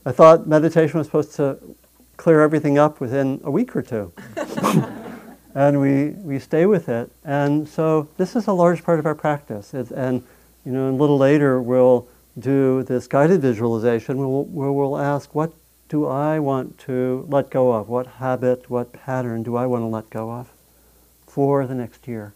I 0.04 0.12
thought 0.12 0.46
meditation 0.46 0.98
was 0.98 1.08
supposed 1.08 1.34
to 1.36 1.58
clear 2.16 2.40
everything 2.40 2.78
up 2.78 3.00
within 3.00 3.40
a 3.44 3.50
week 3.50 3.74
or 3.74 3.82
two. 3.82 4.12
and 5.54 5.80
we, 5.80 6.10
we 6.22 6.38
stay 6.38 6.66
with 6.66 6.88
it. 6.88 7.10
And 7.24 7.68
so 7.68 8.08
this 8.16 8.36
is 8.36 8.46
a 8.46 8.52
large 8.52 8.84
part 8.84 8.98
of 8.98 9.06
our 9.06 9.14
practice. 9.14 9.74
It's, 9.74 9.90
and, 9.90 10.22
you 10.64 10.72
know, 10.72 10.88
a 10.88 10.92
little 10.92 11.18
later 11.18 11.60
we'll 11.60 12.08
do 12.38 12.82
this 12.82 13.06
guided 13.06 13.40
visualization 13.40 14.18
where 14.18 14.72
we'll 14.72 14.98
ask, 14.98 15.34
what 15.34 15.52
do 15.88 16.06
I 16.06 16.38
want 16.38 16.78
to 16.80 17.26
let 17.28 17.50
go 17.50 17.72
of? 17.72 17.88
What 17.88 18.06
habit, 18.06 18.68
what 18.68 18.92
pattern 18.92 19.42
do 19.42 19.56
I 19.56 19.66
want 19.66 19.82
to 19.82 19.86
let 19.86 20.10
go 20.10 20.30
of 20.30 20.50
for 21.26 21.66
the 21.66 21.74
next 21.74 22.06
year? 22.08 22.34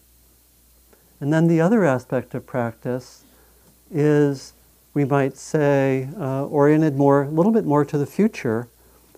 And 1.19 1.31
then 1.31 1.47
the 1.47 1.61
other 1.61 1.83
aspect 1.83 2.33
of 2.33 2.47
practice 2.47 3.23
is, 3.91 4.53
we 4.93 5.05
might 5.05 5.37
say, 5.37 6.09
uh, 6.17 6.45
oriented 6.45 6.95
more, 6.95 7.23
a 7.23 7.29
little 7.29 7.51
bit 7.51 7.65
more 7.65 7.85
to 7.85 7.97
the 7.97 8.05
future. 8.05 8.67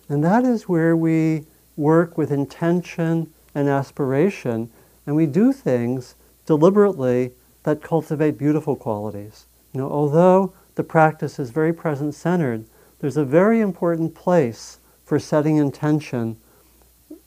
And 0.10 0.24
that 0.24 0.44
is 0.44 0.68
where 0.68 0.98
we 0.98 1.46
work 1.78 2.18
with 2.18 2.32
intention 2.32 3.32
and 3.56 3.70
aspiration, 3.70 4.70
and 5.06 5.16
we 5.16 5.26
do 5.26 5.54
things 5.54 6.16
deliberately 6.46 7.32
that 7.64 7.82
cultivate 7.82 8.38
beautiful 8.38 8.76
qualities. 8.76 9.46
You 9.74 9.82
know, 9.82 9.90
although 9.90 10.54
the 10.76 10.84
practice 10.84 11.40
is 11.40 11.52
very 11.52 11.74
present 11.74 12.16
centered, 12.16 12.66
there's 13.00 13.18
a 13.18 13.26
very 13.26 13.60
important 13.60 14.16
place 14.16 14.80
for 15.04 15.20
setting 15.20 15.58
intention, 15.58 16.38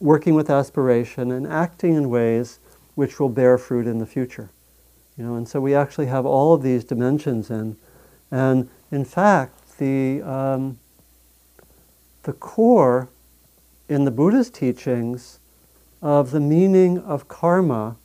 working 0.01 0.35
with 0.35 0.51
aspiration, 0.51 1.31
and 1.31 1.47
acting 1.47 1.95
in 1.95 2.09
ways 2.09 2.59
which 2.95 3.21
will 3.21 3.29
bear 3.29 3.59
fruit 3.59 3.87
in 3.87 3.99
the 3.99 4.07
future. 4.07 4.51
You 5.17 5.25
know, 5.25 5.35
and 5.35 5.49
so 5.49 5.61
we 5.61 5.75
actually 5.75 6.07
have 6.07 6.27
all 6.27 6.55
of 6.55 6.63
these 6.63 6.85
dimensions 6.85 7.51
in. 7.51 7.77
And 8.31 8.69
in 8.91 9.05
fact, 9.05 9.79
the, 9.79 10.23
um, 10.23 10.79
the 12.23 12.33
core 12.33 13.09
in 13.89 14.05
the 14.05 14.11
Buddha's 14.11 14.51
teachings 14.51 15.39
of 16.03 16.31
the 16.31 16.41
meaning 16.41 16.99
of 16.99 17.29
karma 17.29 17.97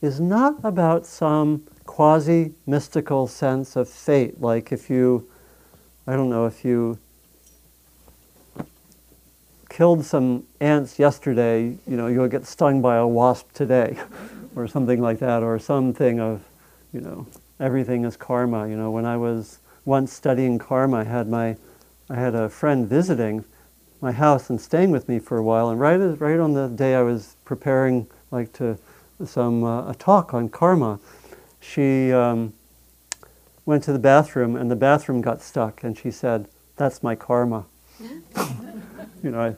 is 0.00 0.20
not 0.20 0.56
about 0.64 1.04
some 1.04 1.66
quasi 1.90 2.52
mystical 2.68 3.26
sense 3.26 3.74
of 3.74 3.88
fate. 3.88 4.40
Like 4.40 4.70
if 4.70 4.88
you, 4.88 5.28
I 6.06 6.12
don't 6.12 6.30
know, 6.30 6.46
if 6.46 6.64
you 6.64 7.00
killed 9.68 10.04
some 10.04 10.46
ants 10.60 11.00
yesterday, 11.00 11.76
you 11.88 11.96
know, 11.96 12.06
you'll 12.06 12.28
get 12.28 12.46
stung 12.46 12.80
by 12.80 12.96
a 12.96 13.06
wasp 13.06 13.52
today, 13.54 13.98
or 14.54 14.68
something 14.68 15.02
like 15.02 15.18
that, 15.18 15.42
or 15.42 15.58
something 15.58 16.20
of, 16.20 16.44
you 16.92 17.00
know, 17.00 17.26
everything 17.58 18.04
is 18.04 18.16
karma. 18.16 18.68
You 18.68 18.76
know, 18.76 18.92
when 18.92 19.04
I 19.04 19.16
was 19.16 19.58
once 19.84 20.12
studying 20.12 20.60
karma, 20.60 20.98
I 20.98 21.04
had 21.04 21.28
my, 21.28 21.56
I 22.08 22.14
had 22.14 22.36
a 22.36 22.48
friend 22.48 22.88
visiting 22.88 23.44
my 24.00 24.12
house 24.12 24.48
and 24.48 24.60
staying 24.60 24.92
with 24.92 25.08
me 25.08 25.18
for 25.18 25.38
a 25.38 25.42
while, 25.42 25.70
and 25.70 25.80
right, 25.80 25.96
right 25.96 26.38
on 26.38 26.52
the 26.52 26.68
day 26.68 26.94
I 26.94 27.02
was 27.02 27.34
preparing, 27.44 28.06
like 28.30 28.52
to 28.54 28.78
some 29.26 29.64
uh, 29.64 29.90
a 29.90 29.94
talk 29.96 30.32
on 30.32 30.48
karma, 30.48 31.00
she 31.60 32.12
um, 32.12 32.52
went 33.66 33.84
to 33.84 33.92
the 33.92 33.98
bathroom, 33.98 34.56
and 34.56 34.70
the 34.70 34.76
bathroom 34.76 35.20
got 35.20 35.42
stuck, 35.42 35.84
and 35.84 35.96
she 35.96 36.10
said, 36.10 36.48
"That's 36.76 37.02
my 37.02 37.14
karma." 37.14 37.66
you 39.22 39.30
know, 39.30 39.40
I, 39.40 39.54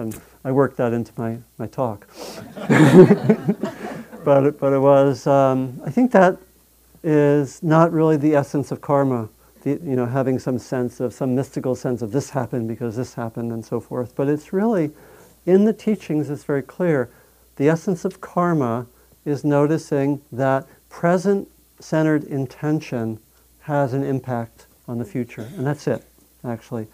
and 0.00 0.20
I 0.44 0.52
worked 0.52 0.76
that 0.76 0.92
into 0.92 1.12
my, 1.16 1.38
my 1.58 1.66
talk. 1.66 2.06
but, 4.24 4.46
it, 4.46 4.60
but 4.60 4.72
it 4.72 4.78
was, 4.78 5.26
um, 5.26 5.80
I 5.84 5.90
think 5.90 6.12
that 6.12 6.38
is 7.02 7.62
not 7.62 7.92
really 7.92 8.16
the 8.16 8.34
essence 8.34 8.70
of 8.70 8.80
karma, 8.80 9.28
the, 9.62 9.70
you 9.70 9.96
know, 9.96 10.06
having 10.06 10.38
some 10.38 10.58
sense 10.58 11.00
of, 11.00 11.12
some 11.12 11.34
mystical 11.34 11.74
sense 11.74 12.02
of 12.02 12.12
this 12.12 12.30
happened 12.30 12.68
because 12.68 12.96
this 12.96 13.14
happened 13.14 13.52
and 13.52 13.64
so 13.64 13.80
forth. 13.80 14.14
But 14.14 14.28
it's 14.28 14.52
really, 14.52 14.92
in 15.46 15.64
the 15.64 15.72
teachings, 15.72 16.30
it's 16.30 16.44
very 16.44 16.62
clear. 16.62 17.10
The 17.56 17.68
essence 17.68 18.04
of 18.04 18.20
karma 18.20 18.86
is 19.24 19.44
noticing 19.44 20.22
that 20.30 20.66
present 20.88 21.48
centered 21.80 22.24
intention 22.24 23.18
has 23.60 23.92
an 23.92 24.02
impact 24.02 24.66
on 24.86 24.98
the 24.98 25.04
future. 25.04 25.48
And 25.56 25.66
that's 25.66 25.86
it, 25.86 26.04
actually. 26.44 26.86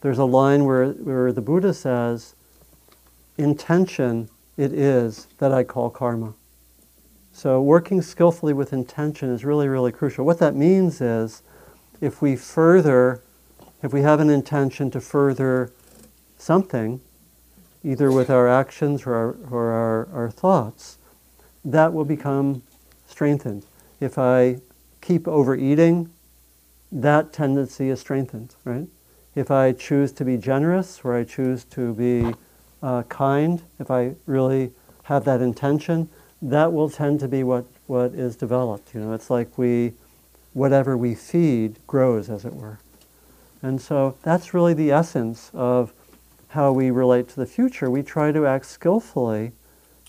There's 0.00 0.18
a 0.18 0.24
line 0.24 0.64
where, 0.64 0.88
where 0.88 1.32
the 1.32 1.42
Buddha 1.42 1.74
says, 1.74 2.34
intention 3.38 4.28
it 4.56 4.72
is 4.72 5.26
that 5.38 5.52
I 5.52 5.64
call 5.64 5.90
karma. 5.90 6.34
So 7.32 7.62
working 7.62 8.02
skillfully 8.02 8.52
with 8.52 8.72
intention 8.72 9.30
is 9.30 9.44
really, 9.44 9.68
really 9.68 9.92
crucial. 9.92 10.26
What 10.26 10.38
that 10.40 10.54
means 10.54 11.00
is 11.00 11.42
if 12.00 12.20
we 12.20 12.36
further, 12.36 13.22
if 13.82 13.92
we 13.92 14.02
have 14.02 14.20
an 14.20 14.28
intention 14.28 14.90
to 14.90 15.00
further 15.00 15.72
something, 16.36 17.00
either 17.82 18.12
with 18.12 18.28
our 18.28 18.48
actions 18.48 19.06
or 19.06 19.14
our, 19.14 19.36
or 19.50 19.70
our, 19.70 20.08
our 20.12 20.30
thoughts, 20.30 20.98
that 21.64 21.92
will 21.92 22.04
become 22.04 22.62
strengthened. 23.22 23.64
If 24.00 24.18
I 24.18 24.58
keep 25.00 25.28
overeating, 25.28 26.10
that 26.90 27.32
tendency 27.32 27.88
is 27.88 28.00
strengthened, 28.00 28.54
right? 28.64 28.88
if 29.34 29.50
I 29.50 29.72
choose 29.72 30.12
to 30.12 30.24
be 30.24 30.36
generous 30.36 31.00
or 31.04 31.16
I 31.16 31.24
choose 31.24 31.64
to 31.66 31.94
be 31.94 32.34
uh, 32.82 33.02
kind, 33.04 33.62
if 33.78 33.90
I 33.90 34.14
really 34.26 34.72
have 35.04 35.24
that 35.24 35.40
intention, 35.40 36.08
that 36.42 36.72
will 36.72 36.90
tend 36.90 37.20
to 37.20 37.28
be 37.28 37.42
what, 37.42 37.64
what 37.86 38.12
is 38.12 38.36
developed. 38.36 38.94
You 38.94 39.00
know, 39.00 39.12
it's 39.12 39.30
like 39.30 39.56
we, 39.56 39.92
whatever 40.52 40.96
we 40.96 41.14
feed 41.14 41.78
grows, 41.86 42.28
as 42.28 42.44
it 42.44 42.52
were. 42.52 42.78
And 43.62 43.80
so 43.80 44.16
that's 44.22 44.52
really 44.52 44.74
the 44.74 44.90
essence 44.90 45.50
of 45.54 45.92
how 46.48 46.72
we 46.72 46.90
relate 46.90 47.28
to 47.28 47.36
the 47.36 47.46
future. 47.46 47.88
We 47.88 48.02
try 48.02 48.32
to 48.32 48.46
act 48.46 48.66
skillfully 48.66 49.52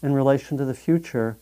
in 0.01 0.13
relation 0.13 0.57
to 0.57 0.65
the 0.65 0.73
future 0.73 1.37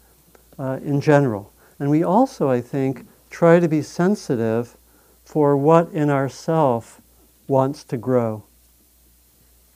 uh, 0.59 0.79
in 0.83 1.01
general. 1.01 1.50
And 1.81 1.89
we 1.89 2.03
also, 2.03 2.47
I 2.47 2.61
think, 2.61 3.07
try 3.31 3.59
to 3.59 3.67
be 3.67 3.81
sensitive 3.81 4.77
for 5.25 5.57
what 5.57 5.89
in 5.91 6.11
ourself 6.11 7.01
wants 7.47 7.83
to 7.85 7.97
grow, 7.97 8.43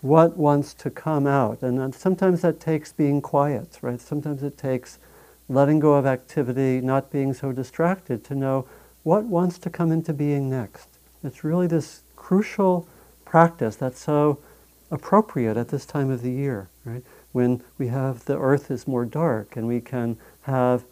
what 0.01 0.37
wants 0.37 0.75
to 0.75 0.91
come 0.91 1.25
out. 1.25 1.63
And 1.63 1.95
sometimes 1.95 2.41
that 2.41 2.59
takes 2.59 2.93
being 2.93 3.23
quiet, 3.23 3.79
right? 3.81 3.99
Sometimes 3.99 4.43
it 4.43 4.55
takes 4.55 4.99
letting 5.49 5.79
go 5.79 5.95
of 5.95 6.05
activity, 6.05 6.79
not 6.79 7.11
being 7.11 7.33
so 7.33 7.51
distracted 7.51 8.23
to 8.25 8.35
know 8.35 8.67
what 9.01 9.23
wants 9.23 9.57
to 9.57 9.71
come 9.71 9.91
into 9.91 10.13
being 10.13 10.47
next. 10.47 10.99
It's 11.23 11.43
really 11.43 11.65
this 11.65 12.03
crucial 12.15 12.87
practice 13.25 13.77
that's 13.77 13.99
so 13.99 14.37
appropriate 14.91 15.57
at 15.57 15.69
this 15.69 15.87
time 15.87 16.11
of 16.11 16.21
the 16.21 16.31
year, 16.31 16.69
right? 16.83 17.03
When 17.31 17.63
we 17.79 17.87
have 17.87 18.25
the 18.25 18.37
earth 18.37 18.69
is 18.69 18.87
more 18.87 19.05
dark 19.05 19.55
and 19.55 19.67
we 19.67 19.81
can 19.81 20.17
have, 20.43 20.85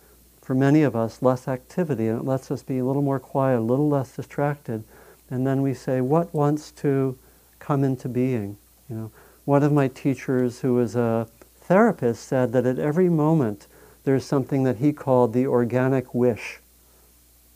for 0.43 0.53
many 0.53 0.84
of 0.84 0.95
us, 0.95 1.21
less 1.21 1.47
activity 1.47 2.08
and 2.08 2.19
it 2.19 2.25
lets 2.25 2.51
us 2.51 2.62
be 2.62 2.77
a 2.77 2.86
little 2.86 3.01
more 3.01 3.19
quiet, 3.19 3.60
a 3.60 3.62
little 3.62 3.89
less 3.89 4.15
distracted 4.15 4.84
and 5.29 5.47
then 5.47 5.62
we 5.62 5.73
say, 5.73 6.01
what 6.01 6.34
wants 6.34 6.69
to 6.71 7.17
come 7.60 7.84
into 7.84 8.08
being? 8.10 8.58
You 8.89 8.95
know, 8.95 9.12
one 9.45 9.63
of 9.63 9.71
my 9.71 9.88
teachers, 9.88 10.60
who 10.60 10.75
was 10.75 10.95
a 10.95 11.27
therapist, 11.56 12.27
said 12.27 12.51
that 12.53 12.65
at 12.65 12.77
every 12.77 13.10
moment 13.10 13.67
there's 14.03 14.25
something 14.25 14.63
that 14.63 14.77
he 14.77 14.93
called 14.93 15.34
the 15.34 15.47
organic 15.47 16.13
wish. 16.13 16.60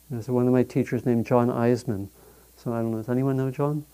There's 0.10 0.30
one 0.30 0.48
of 0.48 0.54
my 0.54 0.64
teachers 0.64 1.06
named 1.06 1.26
Jon 1.26 1.50
Eisman. 1.50 2.08
So 2.56 2.74
I 2.74 2.78
don't 2.78 2.92
know, 2.92 2.98
does 2.98 3.10
anyone 3.10 3.38
know 3.38 3.52
Jon? 3.52 3.86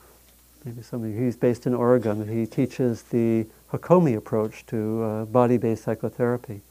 Maybe 0.63 0.81
somebody. 0.81 1.13
He's 1.17 1.35
based 1.35 1.67
in 1.67 1.73
Oregon. 1.73 2.27
He 2.27 2.45
teaches 2.45 3.01
the 3.03 3.47
Hakomi 3.71 4.15
approach 4.15 4.65
to 4.67 5.03
uh, 5.03 5.25
body-based 5.25 5.83
psychotherapy. 5.83 6.61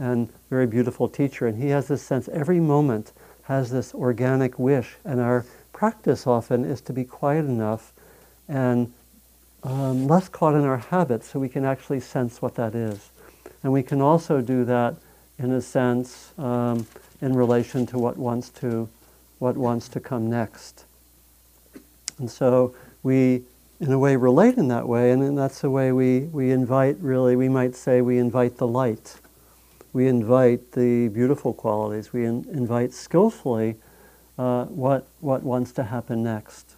And 0.00 0.28
very 0.48 0.66
beautiful 0.66 1.08
teacher. 1.08 1.46
And 1.46 1.62
he 1.62 1.68
has 1.68 1.86
this 1.86 2.02
sense 2.02 2.28
every 2.28 2.58
moment 2.58 3.12
has 3.42 3.70
this 3.70 3.94
organic 3.94 4.58
wish. 4.58 4.96
And 5.04 5.20
our 5.20 5.44
practice 5.72 6.26
often 6.26 6.64
is 6.64 6.80
to 6.82 6.92
be 6.92 7.04
quiet 7.04 7.44
enough 7.44 7.92
and 8.48 8.92
um, 9.62 10.06
less 10.06 10.28
caught 10.28 10.54
in 10.54 10.64
our 10.64 10.78
habits 10.78 11.30
so 11.30 11.38
we 11.38 11.48
can 11.48 11.64
actually 11.64 12.00
sense 12.00 12.40
what 12.40 12.54
that 12.54 12.74
is. 12.74 13.10
And 13.62 13.72
we 13.72 13.82
can 13.82 14.00
also 14.00 14.40
do 14.40 14.64
that 14.64 14.96
in 15.38 15.52
a 15.52 15.60
sense 15.60 16.32
um, 16.38 16.86
in 17.20 17.34
relation 17.34 17.86
to 17.86 17.98
what 17.98 18.16
wants 18.16 18.48
to, 18.50 18.88
what 19.38 19.56
wants 19.56 19.88
to 19.88 20.00
come 20.00 20.30
next. 20.30 20.84
And 22.18 22.30
so 22.30 22.74
we, 23.02 23.42
in 23.80 23.92
a 23.92 23.98
way, 23.98 24.16
relate 24.16 24.56
in 24.56 24.68
that 24.68 24.86
way, 24.88 25.10
and 25.10 25.36
that's 25.36 25.60
the 25.60 25.70
way 25.70 25.92
we, 25.92 26.20
we 26.20 26.50
invite, 26.50 26.96
really, 27.00 27.36
we 27.36 27.48
might 27.48 27.74
say 27.74 28.00
we 28.00 28.18
invite 28.18 28.58
the 28.58 28.66
light. 28.66 29.19
We 29.92 30.06
invite 30.06 30.72
the 30.72 31.08
beautiful 31.08 31.52
qualities. 31.52 32.12
We 32.12 32.24
in, 32.24 32.46
invite 32.52 32.92
skillfully 32.92 33.76
uh, 34.38 34.66
what, 34.66 35.06
what 35.20 35.42
wants 35.42 35.72
to 35.72 35.84
happen 35.84 36.22
next. 36.22 36.76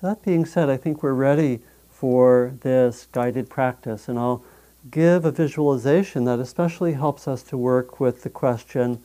So, 0.00 0.08
that 0.08 0.24
being 0.24 0.44
said, 0.44 0.68
I 0.68 0.76
think 0.76 1.02
we're 1.02 1.12
ready 1.12 1.60
for 1.90 2.54
this 2.62 3.06
guided 3.12 3.48
practice, 3.48 4.08
and 4.08 4.18
I'll 4.18 4.42
give 4.90 5.24
a 5.24 5.30
visualization 5.30 6.24
that 6.24 6.40
especially 6.40 6.94
helps 6.94 7.28
us 7.28 7.42
to 7.44 7.56
work 7.56 8.00
with 8.00 8.22
the 8.22 8.30
question 8.30 9.02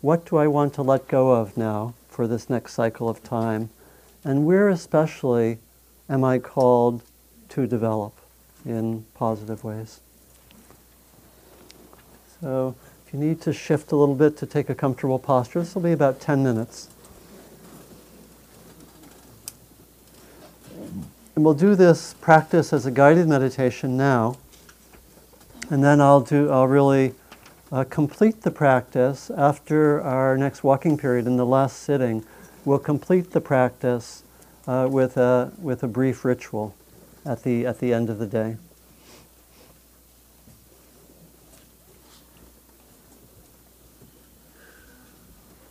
what 0.00 0.24
do 0.24 0.36
I 0.36 0.46
want 0.46 0.74
to 0.74 0.82
let 0.82 1.08
go 1.08 1.32
of 1.32 1.56
now 1.56 1.94
for 2.08 2.28
this 2.28 2.48
next 2.48 2.74
cycle 2.74 3.08
of 3.08 3.22
time? 3.22 3.68
And 4.24 4.46
where 4.46 4.68
especially 4.68 5.58
am 6.08 6.22
I 6.24 6.38
called 6.38 7.02
to 7.50 7.66
develop 7.66 8.17
in 8.64 9.04
positive 9.14 9.64
ways? 9.64 10.00
So, 12.40 12.76
if 13.06 13.14
you 13.14 13.18
need 13.18 13.40
to 13.42 13.52
shift 13.52 13.90
a 13.90 13.96
little 13.96 14.14
bit 14.14 14.36
to 14.36 14.46
take 14.46 14.68
a 14.68 14.74
comfortable 14.74 15.18
posture, 15.18 15.60
this 15.60 15.74
will 15.74 15.82
be 15.82 15.92
about 15.92 16.20
10 16.20 16.44
minutes. 16.44 16.88
And 21.34 21.44
we'll 21.44 21.54
do 21.54 21.74
this 21.74 22.14
practice 22.14 22.72
as 22.72 22.84
a 22.84 22.90
guided 22.90 23.28
meditation 23.28 23.96
now. 23.96 24.36
And 25.70 25.84
then 25.84 26.00
I'll 26.00 26.20
do 26.20 26.50
I'll 26.50 26.66
really 26.66 27.14
uh, 27.70 27.84
complete 27.84 28.42
the 28.42 28.50
practice 28.50 29.30
after 29.30 30.00
our 30.02 30.36
next 30.36 30.64
walking 30.64 30.98
period 30.98 31.26
in 31.26 31.36
the 31.36 31.46
last 31.46 31.78
sitting. 31.78 32.24
We'll 32.64 32.78
complete 32.78 33.30
the 33.30 33.40
practice 33.40 34.24
uh, 34.66 34.88
with 34.90 35.16
a 35.16 35.52
with 35.58 35.82
a 35.82 35.88
brief 35.88 36.24
ritual 36.24 36.74
at 37.24 37.42
the 37.42 37.66
at 37.66 37.78
the 37.80 37.92
end 37.92 38.10
of 38.10 38.18
the 38.18 38.26
day. 38.26 38.56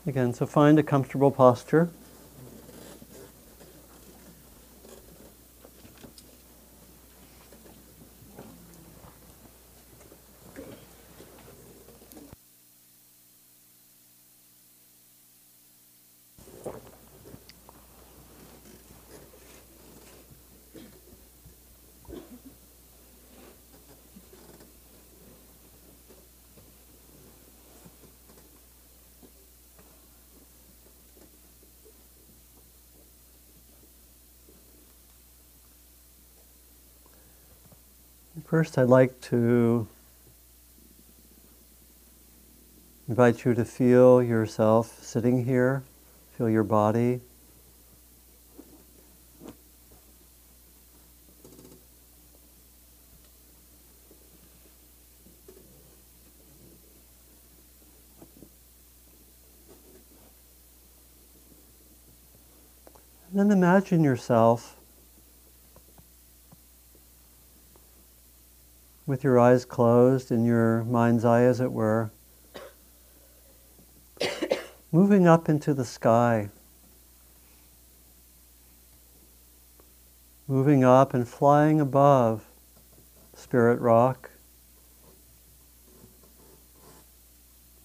Again, 0.06 0.34
so 0.34 0.46
find 0.46 0.80
a 0.80 0.84
comfortable 0.84 1.32
posture. 1.32 1.90
First, 38.58 38.80
I'd 38.80 38.88
like 38.88 39.22
to 39.22 39.88
invite 43.08 43.46
you 43.46 43.54
to 43.54 43.64
feel 43.64 44.24
yourself 44.24 44.98
sitting 45.04 45.46
here, 45.46 45.84
feel 46.36 46.50
your 46.50 46.64
body. 46.64 47.22
And 63.30 63.40
then 63.40 63.52
imagine 63.52 64.04
yourself 64.04 64.77
with 69.08 69.24
your 69.24 69.40
eyes 69.40 69.64
closed, 69.64 70.32
in 70.32 70.44
your 70.44 70.84
mind's 70.84 71.24
eye, 71.24 71.44
as 71.44 71.62
it 71.62 71.72
were, 71.72 72.12
moving 74.92 75.26
up 75.26 75.48
into 75.48 75.74
the 75.74 75.86
sky, 75.86 76.50
moving 80.46 80.84
up 80.84 81.14
and 81.14 81.26
flying 81.26 81.80
above 81.80 82.46
Spirit 83.34 83.80
Rock, 83.80 84.30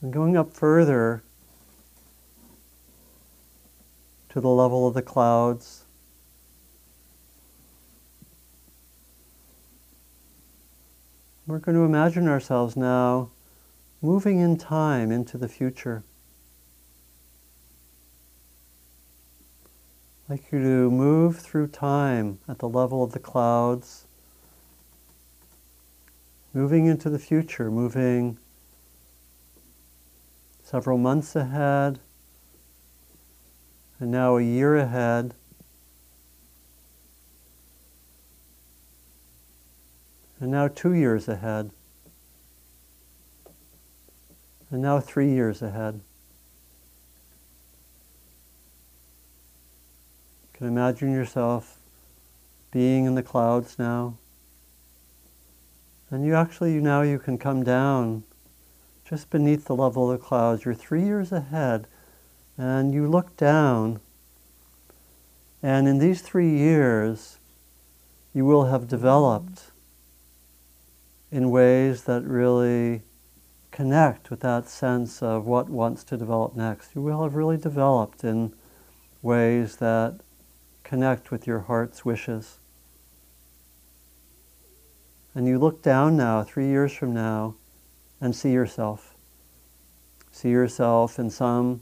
and 0.00 0.12
going 0.12 0.36
up 0.36 0.52
further 0.52 1.22
to 4.30 4.40
the 4.40 4.48
level 4.48 4.88
of 4.88 4.94
the 4.94 5.02
clouds. 5.02 5.81
We're 11.44 11.58
going 11.58 11.76
to 11.76 11.82
imagine 11.82 12.28
ourselves 12.28 12.76
now 12.76 13.30
moving 14.00 14.38
in 14.38 14.58
time 14.58 15.10
into 15.10 15.36
the 15.36 15.48
future. 15.48 16.04
I'd 20.28 20.34
like 20.34 20.52
you 20.52 20.60
to 20.60 20.90
move 20.90 21.38
through 21.38 21.66
time 21.68 22.38
at 22.48 22.60
the 22.60 22.68
level 22.68 23.02
of 23.02 23.10
the 23.10 23.18
clouds, 23.18 24.06
moving 26.54 26.86
into 26.86 27.10
the 27.10 27.18
future, 27.18 27.72
moving 27.72 28.38
several 30.62 30.96
months 30.96 31.34
ahead, 31.34 31.98
and 33.98 34.12
now 34.12 34.36
a 34.36 34.42
year 34.42 34.76
ahead. 34.76 35.34
And 40.42 40.50
now 40.50 40.66
two 40.66 40.92
years 40.92 41.28
ahead. 41.28 41.70
And 44.72 44.82
now 44.82 44.98
three 44.98 45.30
years 45.30 45.62
ahead. 45.62 46.00
You 50.42 50.48
can 50.52 50.66
imagine 50.66 51.12
yourself 51.12 51.78
being 52.72 53.04
in 53.04 53.14
the 53.14 53.22
clouds 53.22 53.78
now. 53.78 54.16
And 56.10 56.26
you 56.26 56.34
actually, 56.34 56.80
now 56.80 57.02
you 57.02 57.20
can 57.20 57.38
come 57.38 57.62
down 57.62 58.24
just 59.08 59.30
beneath 59.30 59.66
the 59.66 59.76
level 59.76 60.10
of 60.10 60.18
the 60.18 60.26
clouds. 60.26 60.64
You're 60.64 60.74
three 60.74 61.04
years 61.04 61.30
ahead, 61.30 61.86
and 62.58 62.92
you 62.92 63.06
look 63.06 63.36
down. 63.36 64.00
And 65.62 65.86
in 65.86 65.98
these 65.98 66.20
three 66.20 66.50
years, 66.50 67.38
you 68.34 68.44
will 68.44 68.64
have 68.64 68.88
developed 68.88 69.68
in 71.32 71.50
ways 71.50 72.04
that 72.04 72.22
really 72.22 73.00
connect 73.70 74.30
with 74.30 74.40
that 74.40 74.68
sense 74.68 75.22
of 75.22 75.46
what 75.46 75.70
wants 75.70 76.04
to 76.04 76.16
develop 76.16 76.54
next. 76.54 76.94
You 76.94 77.00
will 77.00 77.22
have 77.22 77.34
really 77.34 77.56
developed 77.56 78.22
in 78.22 78.52
ways 79.22 79.76
that 79.76 80.20
connect 80.84 81.30
with 81.30 81.46
your 81.46 81.60
heart's 81.60 82.04
wishes. 82.04 82.58
And 85.34 85.48
you 85.48 85.58
look 85.58 85.82
down 85.82 86.18
now, 86.18 86.42
three 86.42 86.66
years 86.66 86.92
from 86.92 87.14
now, 87.14 87.54
and 88.20 88.36
see 88.36 88.52
yourself. 88.52 89.14
See 90.30 90.50
yourself 90.50 91.18
in 91.18 91.30
some 91.30 91.80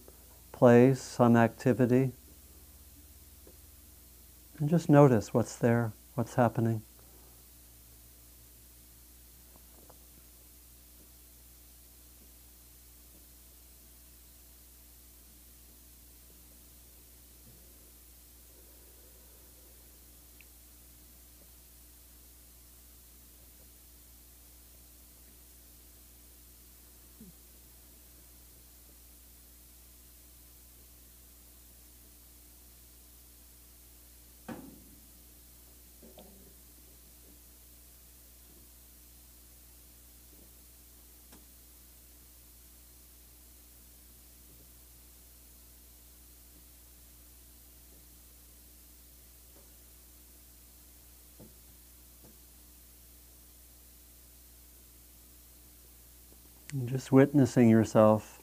place, 0.52 1.02
some 1.02 1.36
activity. 1.36 2.12
And 4.60 4.70
just 4.70 4.88
notice 4.88 5.34
what's 5.34 5.56
there, 5.56 5.92
what's 6.14 6.36
happening. 6.36 6.82
And 56.72 56.88
just 56.88 57.10
witnessing 57.10 57.68
yourself. 57.68 58.40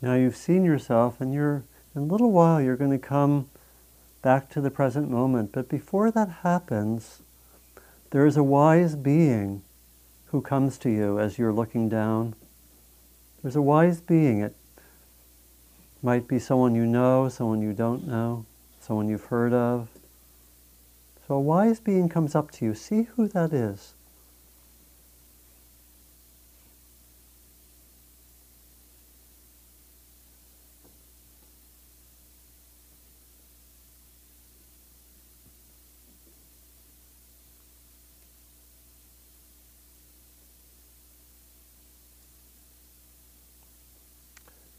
Now 0.00 0.14
you've 0.14 0.36
seen 0.36 0.64
yourself, 0.64 1.20
and 1.20 1.32
you're 1.32 1.64
in 1.94 2.02
a 2.02 2.04
little 2.04 2.30
while 2.30 2.60
you're 2.60 2.76
going 2.76 2.90
to 2.90 2.98
come 2.98 3.48
back 4.20 4.50
to 4.50 4.60
the 4.60 4.70
present 4.70 5.10
moment. 5.10 5.50
But 5.52 5.68
before 5.68 6.10
that 6.10 6.28
happens, 6.42 7.22
there 8.10 8.26
is 8.26 8.36
a 8.36 8.42
wise 8.42 8.96
being 8.96 9.62
who 10.34 10.40
comes 10.40 10.78
to 10.78 10.90
you 10.90 11.20
as 11.20 11.38
you're 11.38 11.52
looking 11.52 11.88
down. 11.88 12.34
There's 13.40 13.54
a 13.54 13.62
wise 13.62 14.00
being. 14.00 14.40
It 14.40 14.56
might 16.02 16.26
be 16.26 16.40
someone 16.40 16.74
you 16.74 16.86
know, 16.86 17.28
someone 17.28 17.62
you 17.62 17.72
don't 17.72 18.04
know, 18.04 18.44
someone 18.80 19.08
you've 19.08 19.26
heard 19.26 19.52
of. 19.52 19.88
So 21.28 21.36
a 21.36 21.40
wise 21.40 21.78
being 21.78 22.08
comes 22.08 22.34
up 22.34 22.50
to 22.50 22.64
you. 22.64 22.74
See 22.74 23.02
who 23.14 23.28
that 23.28 23.52
is. 23.52 23.93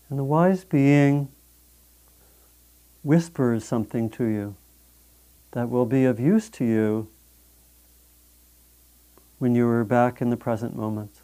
And 0.10 0.20
the 0.20 0.24
wise 0.24 0.64
being 0.64 1.30
whispers 3.04 3.64
something 3.64 4.10
to 4.12 4.26
you 4.26 4.56
that 5.52 5.70
will 5.70 5.86
be 5.86 6.06
of 6.06 6.20
use 6.20 6.50
to 6.50 6.66
you 6.66 7.08
when 9.40 9.56
you 9.56 9.68
are 9.68 9.84
back 9.84 10.22
in 10.22 10.30
the 10.30 10.38
present 10.38 10.76
moment. 10.76 11.22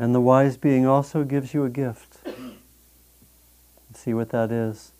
And 0.00 0.14
the 0.14 0.20
wise 0.20 0.56
being 0.56 0.86
also 0.86 1.24
gives 1.24 1.52
you 1.52 1.62
a 1.66 1.68
gift. 1.68 2.20
See 3.92 4.14
what 4.14 4.30
that 4.30 4.50
is. 4.50 4.92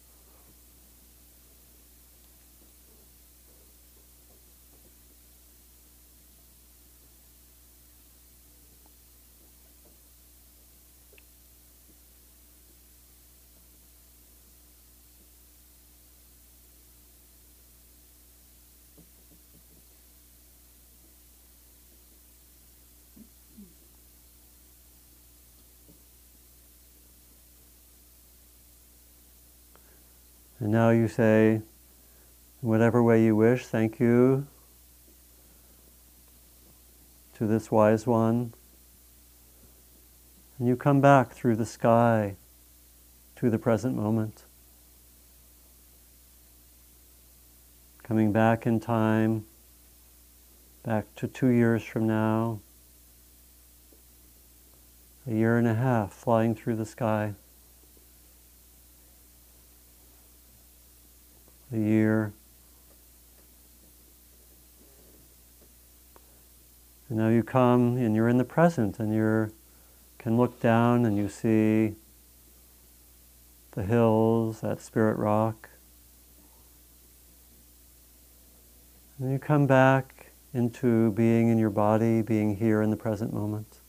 And 30.70 30.76
now 30.76 30.90
you 30.90 31.08
say, 31.08 31.54
in 31.54 31.62
whatever 32.60 33.02
way 33.02 33.24
you 33.24 33.34
wish, 33.34 33.66
thank 33.66 33.98
you 33.98 34.46
to 37.34 37.48
this 37.48 37.72
wise 37.72 38.06
one. 38.06 38.54
And 40.56 40.68
you 40.68 40.76
come 40.76 41.00
back 41.00 41.32
through 41.32 41.56
the 41.56 41.66
sky 41.66 42.36
to 43.34 43.50
the 43.50 43.58
present 43.58 43.96
moment. 43.96 44.44
Coming 48.04 48.30
back 48.30 48.64
in 48.64 48.78
time, 48.78 49.46
back 50.84 51.12
to 51.16 51.26
two 51.26 51.48
years 51.48 51.82
from 51.82 52.06
now, 52.06 52.60
a 55.26 55.32
year 55.32 55.58
and 55.58 55.66
a 55.66 55.74
half 55.74 56.12
flying 56.12 56.54
through 56.54 56.76
the 56.76 56.86
sky. 56.86 57.34
A 61.72 61.78
year. 61.78 62.32
And 67.08 67.18
now 67.18 67.28
you 67.28 67.42
come 67.42 67.96
and 67.96 68.14
you're 68.14 68.28
in 68.28 68.38
the 68.38 68.44
present 68.44 68.98
and 68.98 69.12
you 69.12 69.52
can 70.18 70.36
look 70.36 70.60
down 70.60 71.04
and 71.04 71.16
you 71.16 71.28
see 71.28 71.96
the 73.72 73.82
hills, 73.82 74.60
that 74.60 74.80
spirit 74.80 75.18
rock. 75.18 75.70
And 79.18 79.32
you 79.32 79.38
come 79.38 79.66
back 79.66 80.30
into 80.54 81.12
being 81.12 81.48
in 81.48 81.58
your 81.58 81.70
body, 81.70 82.22
being 82.22 82.56
here 82.56 82.80
in 82.80 82.90
the 82.90 82.96
present 82.96 83.32
moment. 83.32 83.79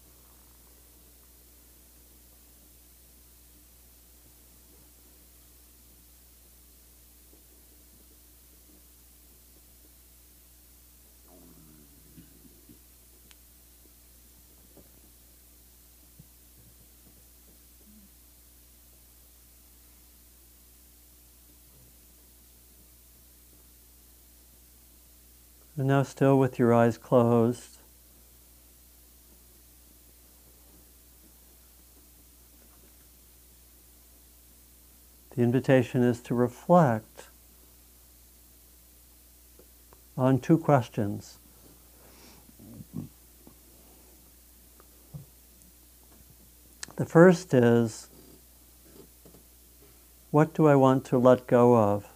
Now, 25.92 26.04
still 26.04 26.40
with 26.40 26.58
your 26.58 26.74
eyes 26.74 26.98
closed, 26.98 27.80
the 35.36 35.42
invitation 35.42 36.02
is 36.02 36.22
to 36.22 36.34
reflect 36.34 37.28
on 40.18 40.40
two 40.40 40.58
questions. 40.58 41.40
The 46.96 47.06
first 47.06 47.54
is 47.54 48.08
what 50.30 50.54
do 50.54 50.68
I 50.68 50.76
want 50.76 51.04
to 51.08 51.18
let 51.18 51.48
go 51.48 51.76
of 51.76 52.08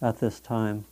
at 0.00 0.20
this 0.20 0.38
time? 0.38 0.84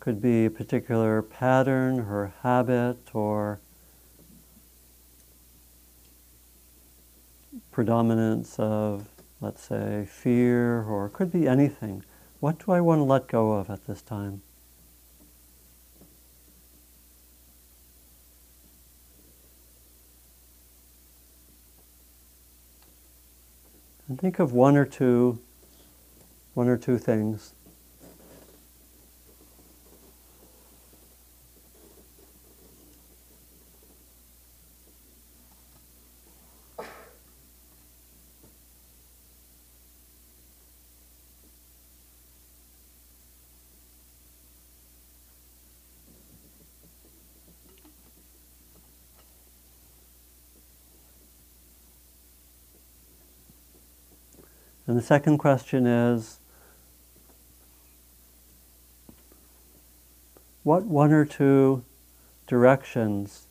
Could 0.00 0.22
be 0.22 0.46
a 0.46 0.50
particular 0.50 1.20
pattern 1.20 2.00
or 2.00 2.32
habit 2.42 3.14
or 3.14 3.60
predominance 7.70 8.58
of, 8.58 9.08
let's 9.42 9.62
say, 9.62 10.06
fear, 10.10 10.82
or 10.82 11.10
could 11.10 11.30
be 11.30 11.46
anything. 11.46 12.02
What 12.40 12.64
do 12.64 12.72
I 12.72 12.80
want 12.80 13.00
to 13.00 13.04
let 13.04 13.28
go 13.28 13.52
of 13.52 13.68
at 13.68 13.86
this 13.86 14.00
time? 14.00 14.40
And 24.08 24.18
think 24.18 24.38
of 24.38 24.52
one 24.52 24.76
or 24.76 24.86
two, 24.86 25.40
one 26.54 26.68
or 26.68 26.78
two 26.78 26.98
things. 26.98 27.52
And 54.90 54.98
the 54.98 55.04
second 55.04 55.38
question 55.38 55.86
is 55.86 56.40
what 60.64 60.82
one 60.82 61.12
or 61.12 61.24
two 61.24 61.84
directions 62.48 63.46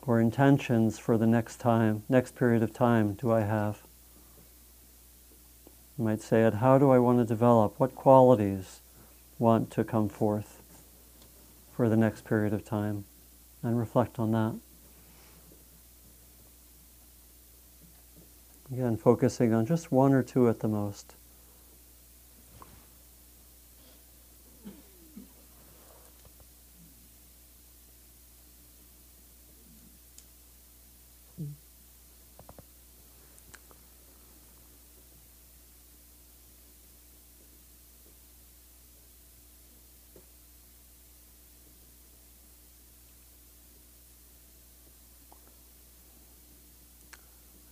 or 0.00 0.18
intentions 0.18 0.98
for 0.98 1.18
the 1.18 1.26
next 1.26 1.56
time, 1.56 2.04
next 2.08 2.34
period 2.34 2.62
of 2.62 2.72
time 2.72 3.12
do 3.12 3.30
I 3.30 3.40
have? 3.40 3.82
You 5.98 6.04
might 6.06 6.22
say 6.22 6.44
it, 6.44 6.54
how 6.54 6.78
do 6.78 6.90
I 6.90 6.98
want 6.98 7.18
to 7.18 7.26
develop? 7.26 7.78
What 7.78 7.94
qualities 7.94 8.80
want 9.38 9.70
to 9.72 9.84
come 9.84 10.08
forth 10.08 10.62
for 11.76 11.90
the 11.90 11.96
next 11.98 12.24
period 12.24 12.54
of 12.54 12.64
time? 12.64 13.04
And 13.62 13.78
reflect 13.78 14.18
on 14.18 14.32
that. 14.32 14.54
Again, 18.74 18.96
focusing 18.96 19.54
on 19.54 19.66
just 19.66 19.92
one 19.92 20.12
or 20.12 20.24
two 20.24 20.48
at 20.48 20.58
the 20.58 20.66
most. 20.66 21.14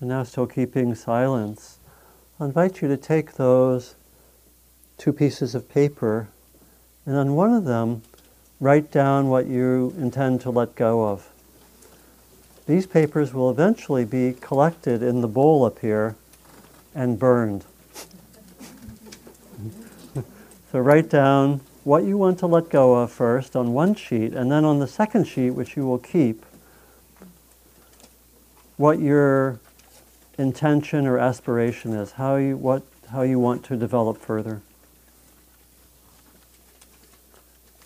And 0.02 0.08
now 0.08 0.24
still 0.24 0.48
keeping 0.48 0.96
silence, 0.96 1.78
I 2.40 2.46
invite 2.46 2.82
you 2.82 2.88
to 2.88 2.96
take 2.96 3.34
those 3.34 3.94
two 4.98 5.12
pieces 5.12 5.54
of 5.54 5.70
paper 5.70 6.26
and 7.06 7.14
on 7.14 7.36
one 7.36 7.54
of 7.54 7.66
them 7.66 8.02
write 8.58 8.90
down 8.90 9.28
what 9.28 9.46
you 9.46 9.94
intend 9.96 10.40
to 10.40 10.50
let 10.50 10.74
go 10.74 11.06
of. 11.06 11.30
These 12.66 12.88
papers 12.88 13.32
will 13.32 13.48
eventually 13.48 14.04
be 14.04 14.32
collected 14.40 15.04
in 15.04 15.20
the 15.20 15.28
bowl 15.28 15.64
up 15.64 15.78
here 15.78 16.16
and 16.96 17.16
burned. 17.16 17.64
so 20.72 20.80
write 20.80 21.10
down 21.10 21.60
what 21.84 22.02
you 22.02 22.18
want 22.18 22.40
to 22.40 22.48
let 22.48 22.70
go 22.70 22.94
of 22.94 23.12
first 23.12 23.54
on 23.54 23.72
one 23.72 23.94
sheet, 23.94 24.32
and 24.32 24.50
then 24.50 24.64
on 24.64 24.80
the 24.80 24.88
second 24.88 25.28
sheet, 25.28 25.50
which 25.50 25.76
you 25.76 25.86
will 25.86 25.98
keep, 25.98 26.44
what 28.76 28.98
you're 28.98 29.60
intention 30.38 31.06
or 31.06 31.18
aspiration 31.18 31.92
is, 31.92 32.12
how 32.12 32.36
you, 32.36 32.56
what, 32.56 32.82
how 33.10 33.22
you 33.22 33.38
want 33.38 33.64
to 33.64 33.76
develop 33.76 34.18
further. 34.18 34.62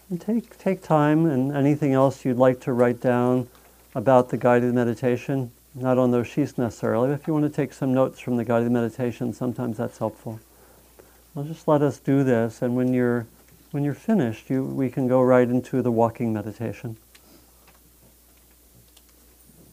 And 0.09 0.21
take, 0.21 0.57
take 0.59 0.83
time 0.83 1.27
and 1.27 1.53
anything 1.53 1.93
else 1.93 2.25
you'd 2.25 2.37
like 2.37 2.61
to 2.61 2.73
write 2.73 3.01
down 3.01 3.49
about 3.95 4.29
the 4.29 4.37
guided 4.37 4.73
meditation, 4.73 5.51
not 5.75 5.99
on 5.99 6.13
those 6.13 6.29
sheets 6.29 6.57
necessarily. 6.57 7.09
but 7.09 7.21
If 7.21 7.27
you 7.27 7.33
want 7.33 7.45
to 7.45 7.51
take 7.51 7.73
some 7.73 7.93
notes 7.93 8.21
from 8.21 8.37
the 8.37 8.45
guided 8.45 8.71
meditation, 8.71 9.33
sometimes 9.33 9.79
that's 9.79 9.99
helpful. 9.99 10.39
Well, 11.35 11.45
just 11.45 11.67
let 11.67 11.83
us 11.83 11.99
do 11.99 12.23
this, 12.23 12.63
and 12.63 12.77
when 12.77 12.95
you're, 12.95 13.27
when 13.73 13.83
you're 13.83 13.95
finished, 13.95 14.49
you, 14.49 14.65
we 14.65 14.91
can 14.91 15.09
go 15.09 15.21
right 15.23 15.49
into 15.49 15.83
the 15.83 15.91
walking 15.91 16.33
meditation, 16.33 16.97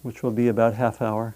which 0.01 0.23
will 0.23 0.31
be 0.31 0.47
about 0.47 0.73
half 0.73 1.01
hour. 1.01 1.35